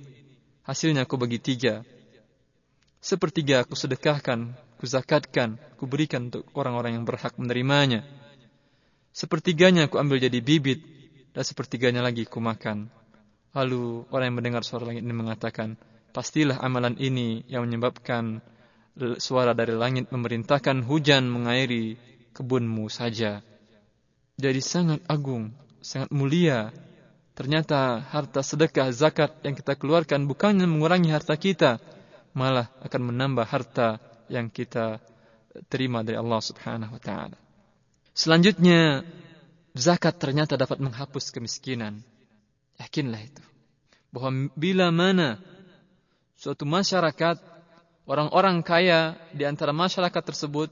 hasilnya 0.68 1.08
aku 1.08 1.16
bagi 1.16 1.40
tiga. 1.40 1.80
Sepertiga 3.02 3.64
aku 3.64 3.74
sedekahkan, 3.74 4.54
ku 4.76 4.84
zakatkan, 4.84 5.58
ku 5.80 5.88
berikan 5.88 6.30
untuk 6.30 6.46
orang-orang 6.54 7.00
yang 7.00 7.04
berhak 7.08 7.34
menerimanya. 7.40 8.04
Sepertiganya 9.10 9.88
aku 9.90 9.98
ambil 9.98 10.22
jadi 10.22 10.38
bibit, 10.38 10.84
dan 11.32 11.42
sepertiganya 11.42 12.04
lagi 12.04 12.28
ku 12.28 12.38
makan. 12.38 12.92
Lalu 13.52 14.08
orang 14.08 14.32
yang 14.32 14.36
mendengar 14.38 14.62
suara 14.64 14.88
langit 14.88 15.04
ini 15.04 15.12
mengatakan, 15.12 15.76
pastilah 16.12 16.60
amalan 16.60 16.96
ini 17.00 17.44
yang 17.48 17.64
menyebabkan 17.68 18.40
suara 19.16 19.56
dari 19.56 19.72
langit 19.72 20.12
memerintahkan 20.12 20.84
hujan 20.84 21.28
mengairi 21.28 21.96
kebunmu 22.36 22.88
saja. 22.92 23.40
Jadi 24.36 24.60
sangat 24.60 25.00
agung, 25.08 25.52
sangat 25.84 26.08
mulia. 26.12 26.72
Ternyata 27.32 28.04
harta 28.12 28.44
sedekah 28.44 28.92
zakat 28.92 29.32
yang 29.40 29.56
kita 29.56 29.72
keluarkan 29.80 30.28
bukannya 30.28 30.68
mengurangi 30.68 31.08
harta 31.08 31.32
kita, 31.40 31.80
malah 32.36 32.68
akan 32.84 33.00
menambah 33.08 33.48
harta 33.48 33.96
yang 34.28 34.52
kita 34.52 35.00
terima 35.72 36.04
dari 36.04 36.20
Allah 36.20 36.40
Subhanahu 36.44 36.92
wa 36.96 37.02
taala. 37.02 37.36
Selanjutnya, 38.12 39.00
zakat 39.72 40.20
ternyata 40.20 40.60
dapat 40.60 40.80
menghapus 40.80 41.32
kemiskinan. 41.32 42.04
Yakinlah 42.76 43.20
itu. 43.24 43.44
Bahwa 44.12 44.52
bila 44.52 44.92
mana 44.92 45.40
suatu 46.36 46.68
masyarakat, 46.68 47.40
orang-orang 48.04 48.60
kaya 48.60 49.16
di 49.32 49.48
antara 49.48 49.72
masyarakat 49.72 50.20
tersebut 50.20 50.68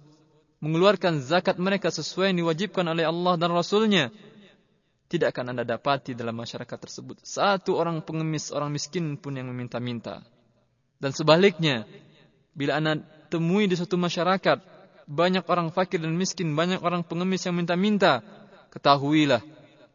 mengeluarkan 0.61 1.25
zakat 1.25 1.57
mereka 1.57 1.88
sesuai 1.88 2.37
yang 2.37 2.44
diwajibkan 2.44 2.85
oleh 2.85 3.09
Allah 3.09 3.40
dan 3.40 3.49
Rasulnya, 3.49 4.12
tidak 5.11 5.35
akan 5.35 5.53
Anda 5.53 5.66
dapati 5.66 6.14
dalam 6.14 6.38
masyarakat 6.38 6.79
tersebut. 6.79 7.18
Satu 7.27 7.75
orang 7.75 7.99
pengemis, 8.07 8.55
orang 8.55 8.70
miskin 8.70 9.18
pun 9.18 9.35
yang 9.35 9.51
meminta-minta. 9.51 10.23
Dan 11.03 11.11
sebaliknya, 11.11 11.83
bila 12.55 12.79
Anda 12.79 13.03
temui 13.27 13.66
di 13.66 13.75
suatu 13.75 13.99
masyarakat, 13.99 14.62
banyak 15.11 15.42
orang 15.51 15.75
fakir 15.75 15.99
dan 15.99 16.14
miskin, 16.14 16.55
banyak 16.55 16.79
orang 16.79 17.03
pengemis 17.03 17.42
yang 17.42 17.59
minta-minta, 17.59 18.23
ketahuilah, 18.70 19.42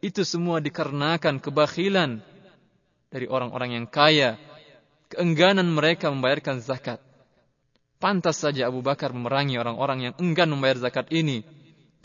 itu 0.04 0.20
semua 0.28 0.60
dikarenakan 0.60 1.40
kebakhilan 1.40 2.20
dari 3.08 3.24
orang-orang 3.24 3.80
yang 3.80 3.86
kaya, 3.88 4.36
keengganan 5.08 5.72
mereka 5.72 6.12
membayarkan 6.12 6.60
zakat. 6.60 7.00
Pantas 7.96 8.44
saja 8.44 8.68
Abu 8.68 8.84
Bakar 8.84 9.16
memerangi 9.16 9.56
orang-orang 9.56 10.12
yang 10.12 10.14
enggan 10.20 10.52
membayar 10.52 10.76
zakat 10.76 11.08
ini, 11.08 11.40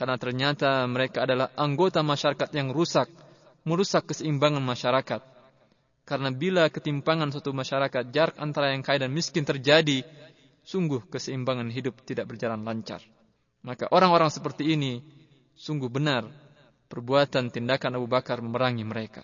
karena 0.02 0.18
ternyata 0.18 0.82
mereka 0.90 1.30
adalah 1.30 1.54
anggota 1.54 2.02
masyarakat 2.02 2.50
yang 2.58 2.74
rusak, 2.74 3.06
merusak 3.70 4.10
keseimbangan 4.10 4.66
masyarakat. 4.66 5.22
Karena 6.10 6.34
bila 6.34 6.74
ketimpangan 6.74 7.30
suatu 7.30 7.54
masyarakat, 7.54 8.10
jarak 8.10 8.34
antara 8.42 8.74
yang 8.74 8.82
kaya 8.82 9.06
dan 9.06 9.14
miskin 9.14 9.46
terjadi, 9.46 10.02
sungguh 10.66 11.06
keseimbangan 11.06 11.70
hidup 11.70 12.02
tidak 12.02 12.34
berjalan 12.34 12.66
lancar. 12.66 13.06
Maka 13.62 13.94
orang-orang 13.94 14.34
seperti 14.34 14.74
ini 14.74 15.06
sungguh 15.54 15.94
benar 15.94 16.26
perbuatan 16.90 17.54
tindakan 17.54 18.02
Abu 18.02 18.10
Bakar 18.10 18.42
memerangi 18.42 18.82
mereka. 18.82 19.22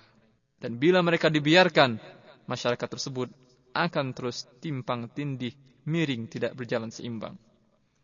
Dan 0.61 0.77
bila 0.77 1.01
mereka 1.01 1.33
dibiarkan, 1.33 1.97
masyarakat 2.45 2.85
tersebut 2.85 3.33
akan 3.73 4.13
terus 4.13 4.45
timpang 4.61 5.09
tindih, 5.09 5.57
miring, 5.89 6.29
tidak 6.29 6.53
berjalan 6.53 6.93
seimbang. 6.93 7.33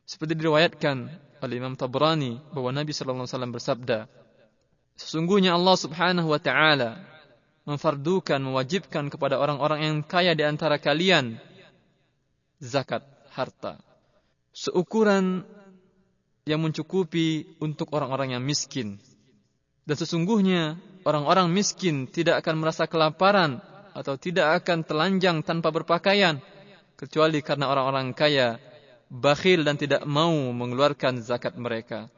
Seperti 0.04 0.36
diriwayatkan 0.36 0.96
oleh 1.44 1.56
Imam 1.60 1.76
Tabrani 1.76 2.40
bahwa 2.52 2.72
Nabi 2.76 2.92
sallallahu 2.92 3.24
alaihi 3.24 3.36
wasallam 3.36 3.54
bersabda, 3.56 4.00
sesungguhnya 5.00 5.56
Allah 5.56 5.76
Subhanahu 5.80 6.28
wa 6.32 6.40
taala 6.40 7.00
memfardukan, 7.64 8.44
mewajibkan 8.44 9.08
kepada 9.08 9.40
orang-orang 9.40 9.80
yang 9.84 9.98
kaya 10.04 10.36
di 10.36 10.44
antara 10.44 10.80
kalian 10.80 11.40
zakat 12.60 13.04
harta 13.32 13.80
seukuran 14.54 15.42
yang 16.46 16.62
mencukupi 16.62 17.58
untuk 17.60 17.90
orang-orang 17.92 18.38
yang 18.38 18.44
miskin. 18.46 19.02
Dan 19.84 19.96
sesungguhnya 20.00 20.80
orang-orang 21.04 21.52
miskin 21.52 22.08
tidak 22.08 22.46
akan 22.46 22.64
merasa 22.64 22.88
kelaparan 22.88 23.60
atau 23.92 24.16
tidak 24.16 24.64
akan 24.64 24.88
telanjang 24.88 25.44
tanpa 25.44 25.74
berpakaian 25.74 26.40
kecuali 26.96 27.44
karena 27.44 27.68
orang-orang 27.68 28.16
kaya 28.16 28.62
bakhil 29.14 29.62
dan 29.62 29.78
tidak 29.78 30.02
mau 30.10 30.34
mengeluarkan 30.34 31.22
zakat 31.22 31.54
mereka. 31.54 32.10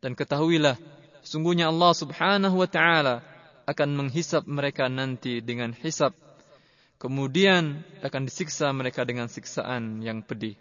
Dan 0.00 0.16
ketahuilah, 0.16 0.80
sungguhnya 1.20 1.68
Allah 1.68 1.92
subhanahu 1.92 2.56
wa 2.56 2.68
ta'ala 2.70 3.20
akan 3.68 3.88
menghisap 3.92 4.48
mereka 4.48 4.88
nanti 4.88 5.44
dengan 5.44 5.76
hisap. 5.76 6.16
Kemudian 6.96 7.84
akan 8.00 8.26
disiksa 8.26 8.72
mereka 8.72 9.04
dengan 9.04 9.28
siksaan 9.28 10.00
yang 10.00 10.24
pedih. 10.24 10.56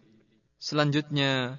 Selanjutnya, 0.60 1.58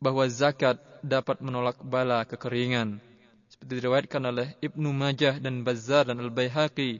bahwa 0.00 0.24
zakat 0.26 0.80
dapat 1.04 1.44
menolak 1.44 1.78
bala 1.84 2.24
kekeringan. 2.24 2.98
Seperti 3.46 3.70
diriwayatkan 3.78 4.22
oleh 4.24 4.56
Ibnu 4.58 4.90
Majah 4.90 5.38
dan 5.38 5.62
Bazzar 5.62 6.10
dan 6.10 6.18
Al-Baihaqi. 6.18 6.98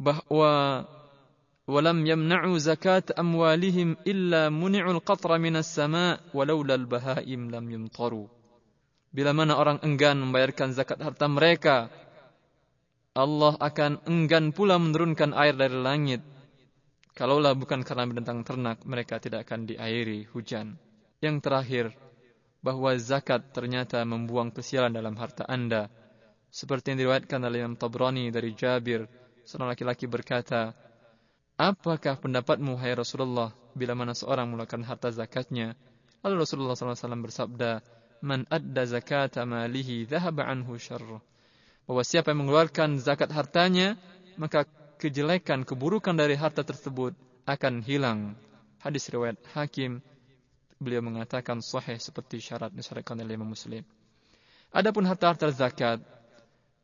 Bahwa 0.00 0.82
ولم 1.67 2.07
يمنعوا 2.07 2.57
زكاة 2.57 3.03
أموالهم 3.19 3.99
إلا 4.07 4.49
منعوا 4.49 4.93
القطر 4.97 5.31
من 5.35 5.55
السماء 5.59 6.31
ولولا 6.33 6.75
البهائم 6.75 7.41
لم 7.51 7.65
يمطروا 7.71 8.27
Bila 9.07 9.33
mana 9.33 9.57
orang 9.57 9.81
enggan 9.81 10.19
membayarkan 10.19 10.77
zakat 10.77 10.99
harta 11.01 11.25
mereka, 11.25 11.89
Allah 13.17 13.57
akan 13.57 14.05
enggan 14.05 14.53
pula 14.53 14.77
menurunkan 14.77 15.33
air 15.33 15.57
dari 15.57 15.73
langit. 15.73 16.21
Kalaulah 17.17 17.57
bukan 17.57 17.81
karena 17.81 18.05
binatang 18.05 18.45
ternak, 18.45 18.85
mereka 18.85 19.17
tidak 19.17 19.49
akan 19.49 19.65
diairi 19.65 20.27
hujan. 20.29 20.77
Yang 21.17 21.35
terakhir, 21.39 21.85
bahwa 22.61 22.93
zakat 22.99 23.49
ternyata 23.57 24.05
membuang 24.05 24.53
kesialan 24.53 24.93
dalam 24.93 25.17
harta 25.17 25.49
anda. 25.49 25.89
Seperti 26.53 26.93
yang 26.93 27.07
diriwayatkan 27.07 27.41
oleh 27.41 27.65
Imam 27.65 27.73
Tabrani 27.73 28.29
dari 28.29 28.53
Jabir, 28.53 29.09
seorang 29.49 29.73
laki-laki 29.73 30.05
berkata, 30.05 30.77
Apakah 31.62 32.18
pendapatmu, 32.18 32.74
hai 32.74 32.90
Rasulullah, 32.90 33.54
bila 33.78 33.94
mana 33.94 34.18
seorang 34.18 34.50
mengeluarkan 34.50 34.82
harta 34.82 35.14
zakatnya? 35.14 35.78
Lalu 36.26 36.42
Rasulullah 36.42 36.74
SAW 36.74 37.22
bersabda, 37.22 37.78
Man 38.18 38.50
adda 38.50 38.82
zakata 38.82 39.46
malihi 39.46 40.02
dhahaba 40.10 40.42
anhu 40.42 40.74
syarruh. 40.74 41.22
Bahwa 41.86 42.02
siapa 42.02 42.34
yang 42.34 42.42
mengeluarkan 42.42 42.98
zakat 42.98 43.30
hartanya, 43.30 43.94
maka 44.34 44.66
kejelekan, 44.98 45.62
keburukan 45.62 46.18
dari 46.18 46.34
harta 46.34 46.66
tersebut 46.66 47.14
akan 47.46 47.78
hilang. 47.86 48.34
Hadis 48.82 49.06
riwayat 49.06 49.38
Hakim, 49.54 50.02
beliau 50.82 50.98
mengatakan 50.98 51.62
sahih 51.62 52.02
seperti 52.02 52.42
syarat 52.42 52.74
disyaratkan 52.74 53.22
oleh 53.22 53.38
Imam 53.38 53.54
Muslim. 53.54 53.86
Adapun 54.74 55.06
harta-harta 55.06 55.46
zakat, 55.54 56.02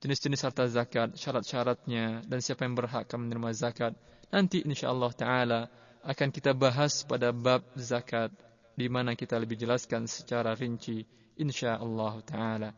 jenis-jenis 0.07 0.39
harta 0.47 0.71
zakat, 0.71 1.19
syarat-syaratnya, 1.19 2.23
dan 2.31 2.39
siapa 2.39 2.63
yang 2.63 2.79
berhak 2.79 3.11
menerima 3.11 3.51
zakat, 3.59 3.99
Nanti 4.29 4.61
insyaallah 4.61 5.13
taala 5.17 5.61
akan 6.05 6.29
kita 6.29 6.53
bahas 6.53 7.01
pada 7.09 7.33
bab 7.33 7.65
zakat 7.81 8.29
di 8.77 8.87
mana 8.87 9.17
kita 9.17 9.41
lebih 9.41 9.57
jelaskan 9.57 10.05
secara 10.05 10.53
rinci 10.53 11.03
insyaallah 11.41 12.21
taala. 12.29 12.71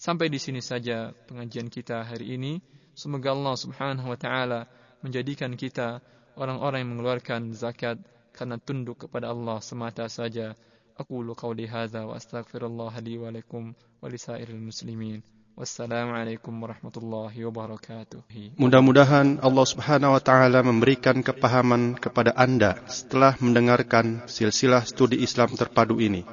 Sampai 0.00 0.32
di 0.32 0.40
sini 0.40 0.64
saja 0.64 1.12
pengajian 1.28 1.68
kita 1.68 2.02
hari 2.02 2.34
ini. 2.34 2.58
Semoga 2.94 3.34
Allah 3.34 3.54
Subhanahu 3.58 4.10
wa 4.10 4.18
taala 4.18 4.66
menjadikan 5.04 5.52
kita 5.58 6.00
orang-orang 6.40 6.82
yang 6.82 6.90
mengeluarkan 6.96 7.52
zakat 7.52 8.00
karena 8.34 8.58
tunduk 8.58 9.06
kepada 9.06 9.30
Allah 9.30 9.60
semata 9.60 10.08
saja. 10.10 10.56
Aku 10.94 11.20
qauli 11.34 11.66
hadza 11.66 12.06
wa 12.06 12.14
astaghfirullah 12.14 12.94
li 13.02 13.18
wa 13.18 13.28
lakum 13.34 13.74
wa 13.98 14.06
lisairil 14.06 14.62
muslimin. 14.62 15.33
Wassalamualaikum 15.54 16.50
warahmatullahi 16.50 17.46
wabarakatuh. 17.46 18.26
Mudah-mudahan 18.58 19.38
Allah 19.38 19.66
Subhanahu 19.70 20.18
wa 20.18 20.18
taala 20.18 20.66
memberikan 20.66 21.22
kepahaman 21.22 21.94
kepada 21.94 22.34
Anda 22.34 22.82
setelah 22.90 23.38
mendengarkan 23.38 24.26
silsilah 24.26 24.82
studi 24.82 25.22
Islam 25.22 25.54
terpadu 25.54 26.02
ini. 26.02 26.26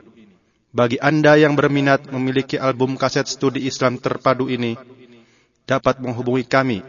Bagi 0.74 0.98
Anda 0.98 1.38
yang 1.38 1.54
berminat 1.54 2.10
memiliki 2.10 2.58
album 2.58 2.98
kaset 2.98 3.30
studi 3.30 3.70
Islam 3.70 4.02
terpadu 4.02 4.50
ini, 4.50 4.74
dapat 5.70 6.02
menghubungi 6.02 6.50
kami 6.50 6.82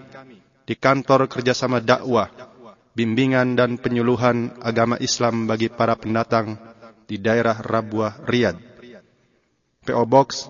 di 0.64 0.72
kantor 0.72 1.28
kerjasama 1.28 1.84
dakwah, 1.84 2.32
bimbingan 2.96 3.60
dan 3.60 3.76
penyuluhan 3.76 4.56
agama 4.64 4.96
Islam 5.04 5.44
bagi 5.44 5.68
para 5.68 6.00
pendatang 6.00 6.56
di 7.04 7.20
daerah 7.20 7.60
Rabuah, 7.60 8.24
Riyadh. 8.24 8.72
PO 9.84 10.06
Box 10.08 10.48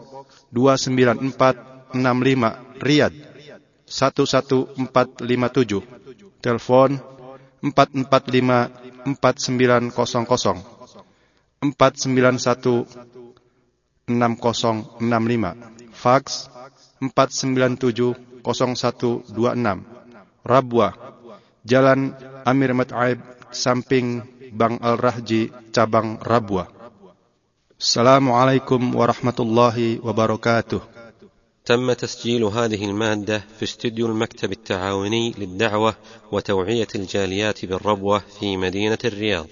294 0.54 1.71
65 1.94 2.82
Riyadh 2.82 3.14
11457 3.86 4.82
Telepon 6.42 6.98
445 7.62 9.06
4900 9.16 10.72
491 11.62 12.84
6065 14.08 15.54
Fax 15.92 16.48
497 17.00 18.14
0126 18.42 19.22
Rabwa 20.42 20.90
Jalan 21.62 22.10
Amir 22.42 22.74
Mat'aib 22.74 23.22
samping 23.54 24.26
Bang 24.52 24.76
Al-Rahji 24.82 25.48
cabang 25.70 26.18
Rabwa. 26.20 26.66
Assalamualaikum 27.78 28.92
warahmatullahi 28.98 30.02
wabarakatuh 30.02 30.82
تم 31.64 31.92
تسجيل 31.92 32.44
هذه 32.44 32.84
المادة 32.84 33.42
في 33.58 33.62
استديو 33.62 34.06
المكتب 34.06 34.52
التعاوني 34.52 35.34
للدعوة 35.38 35.94
وتوعية 36.32 36.88
الجاليات 36.94 37.64
بالربوة 37.64 38.18
في 38.40 38.56
مدينة 38.56 38.98
الرياض. 39.04 39.46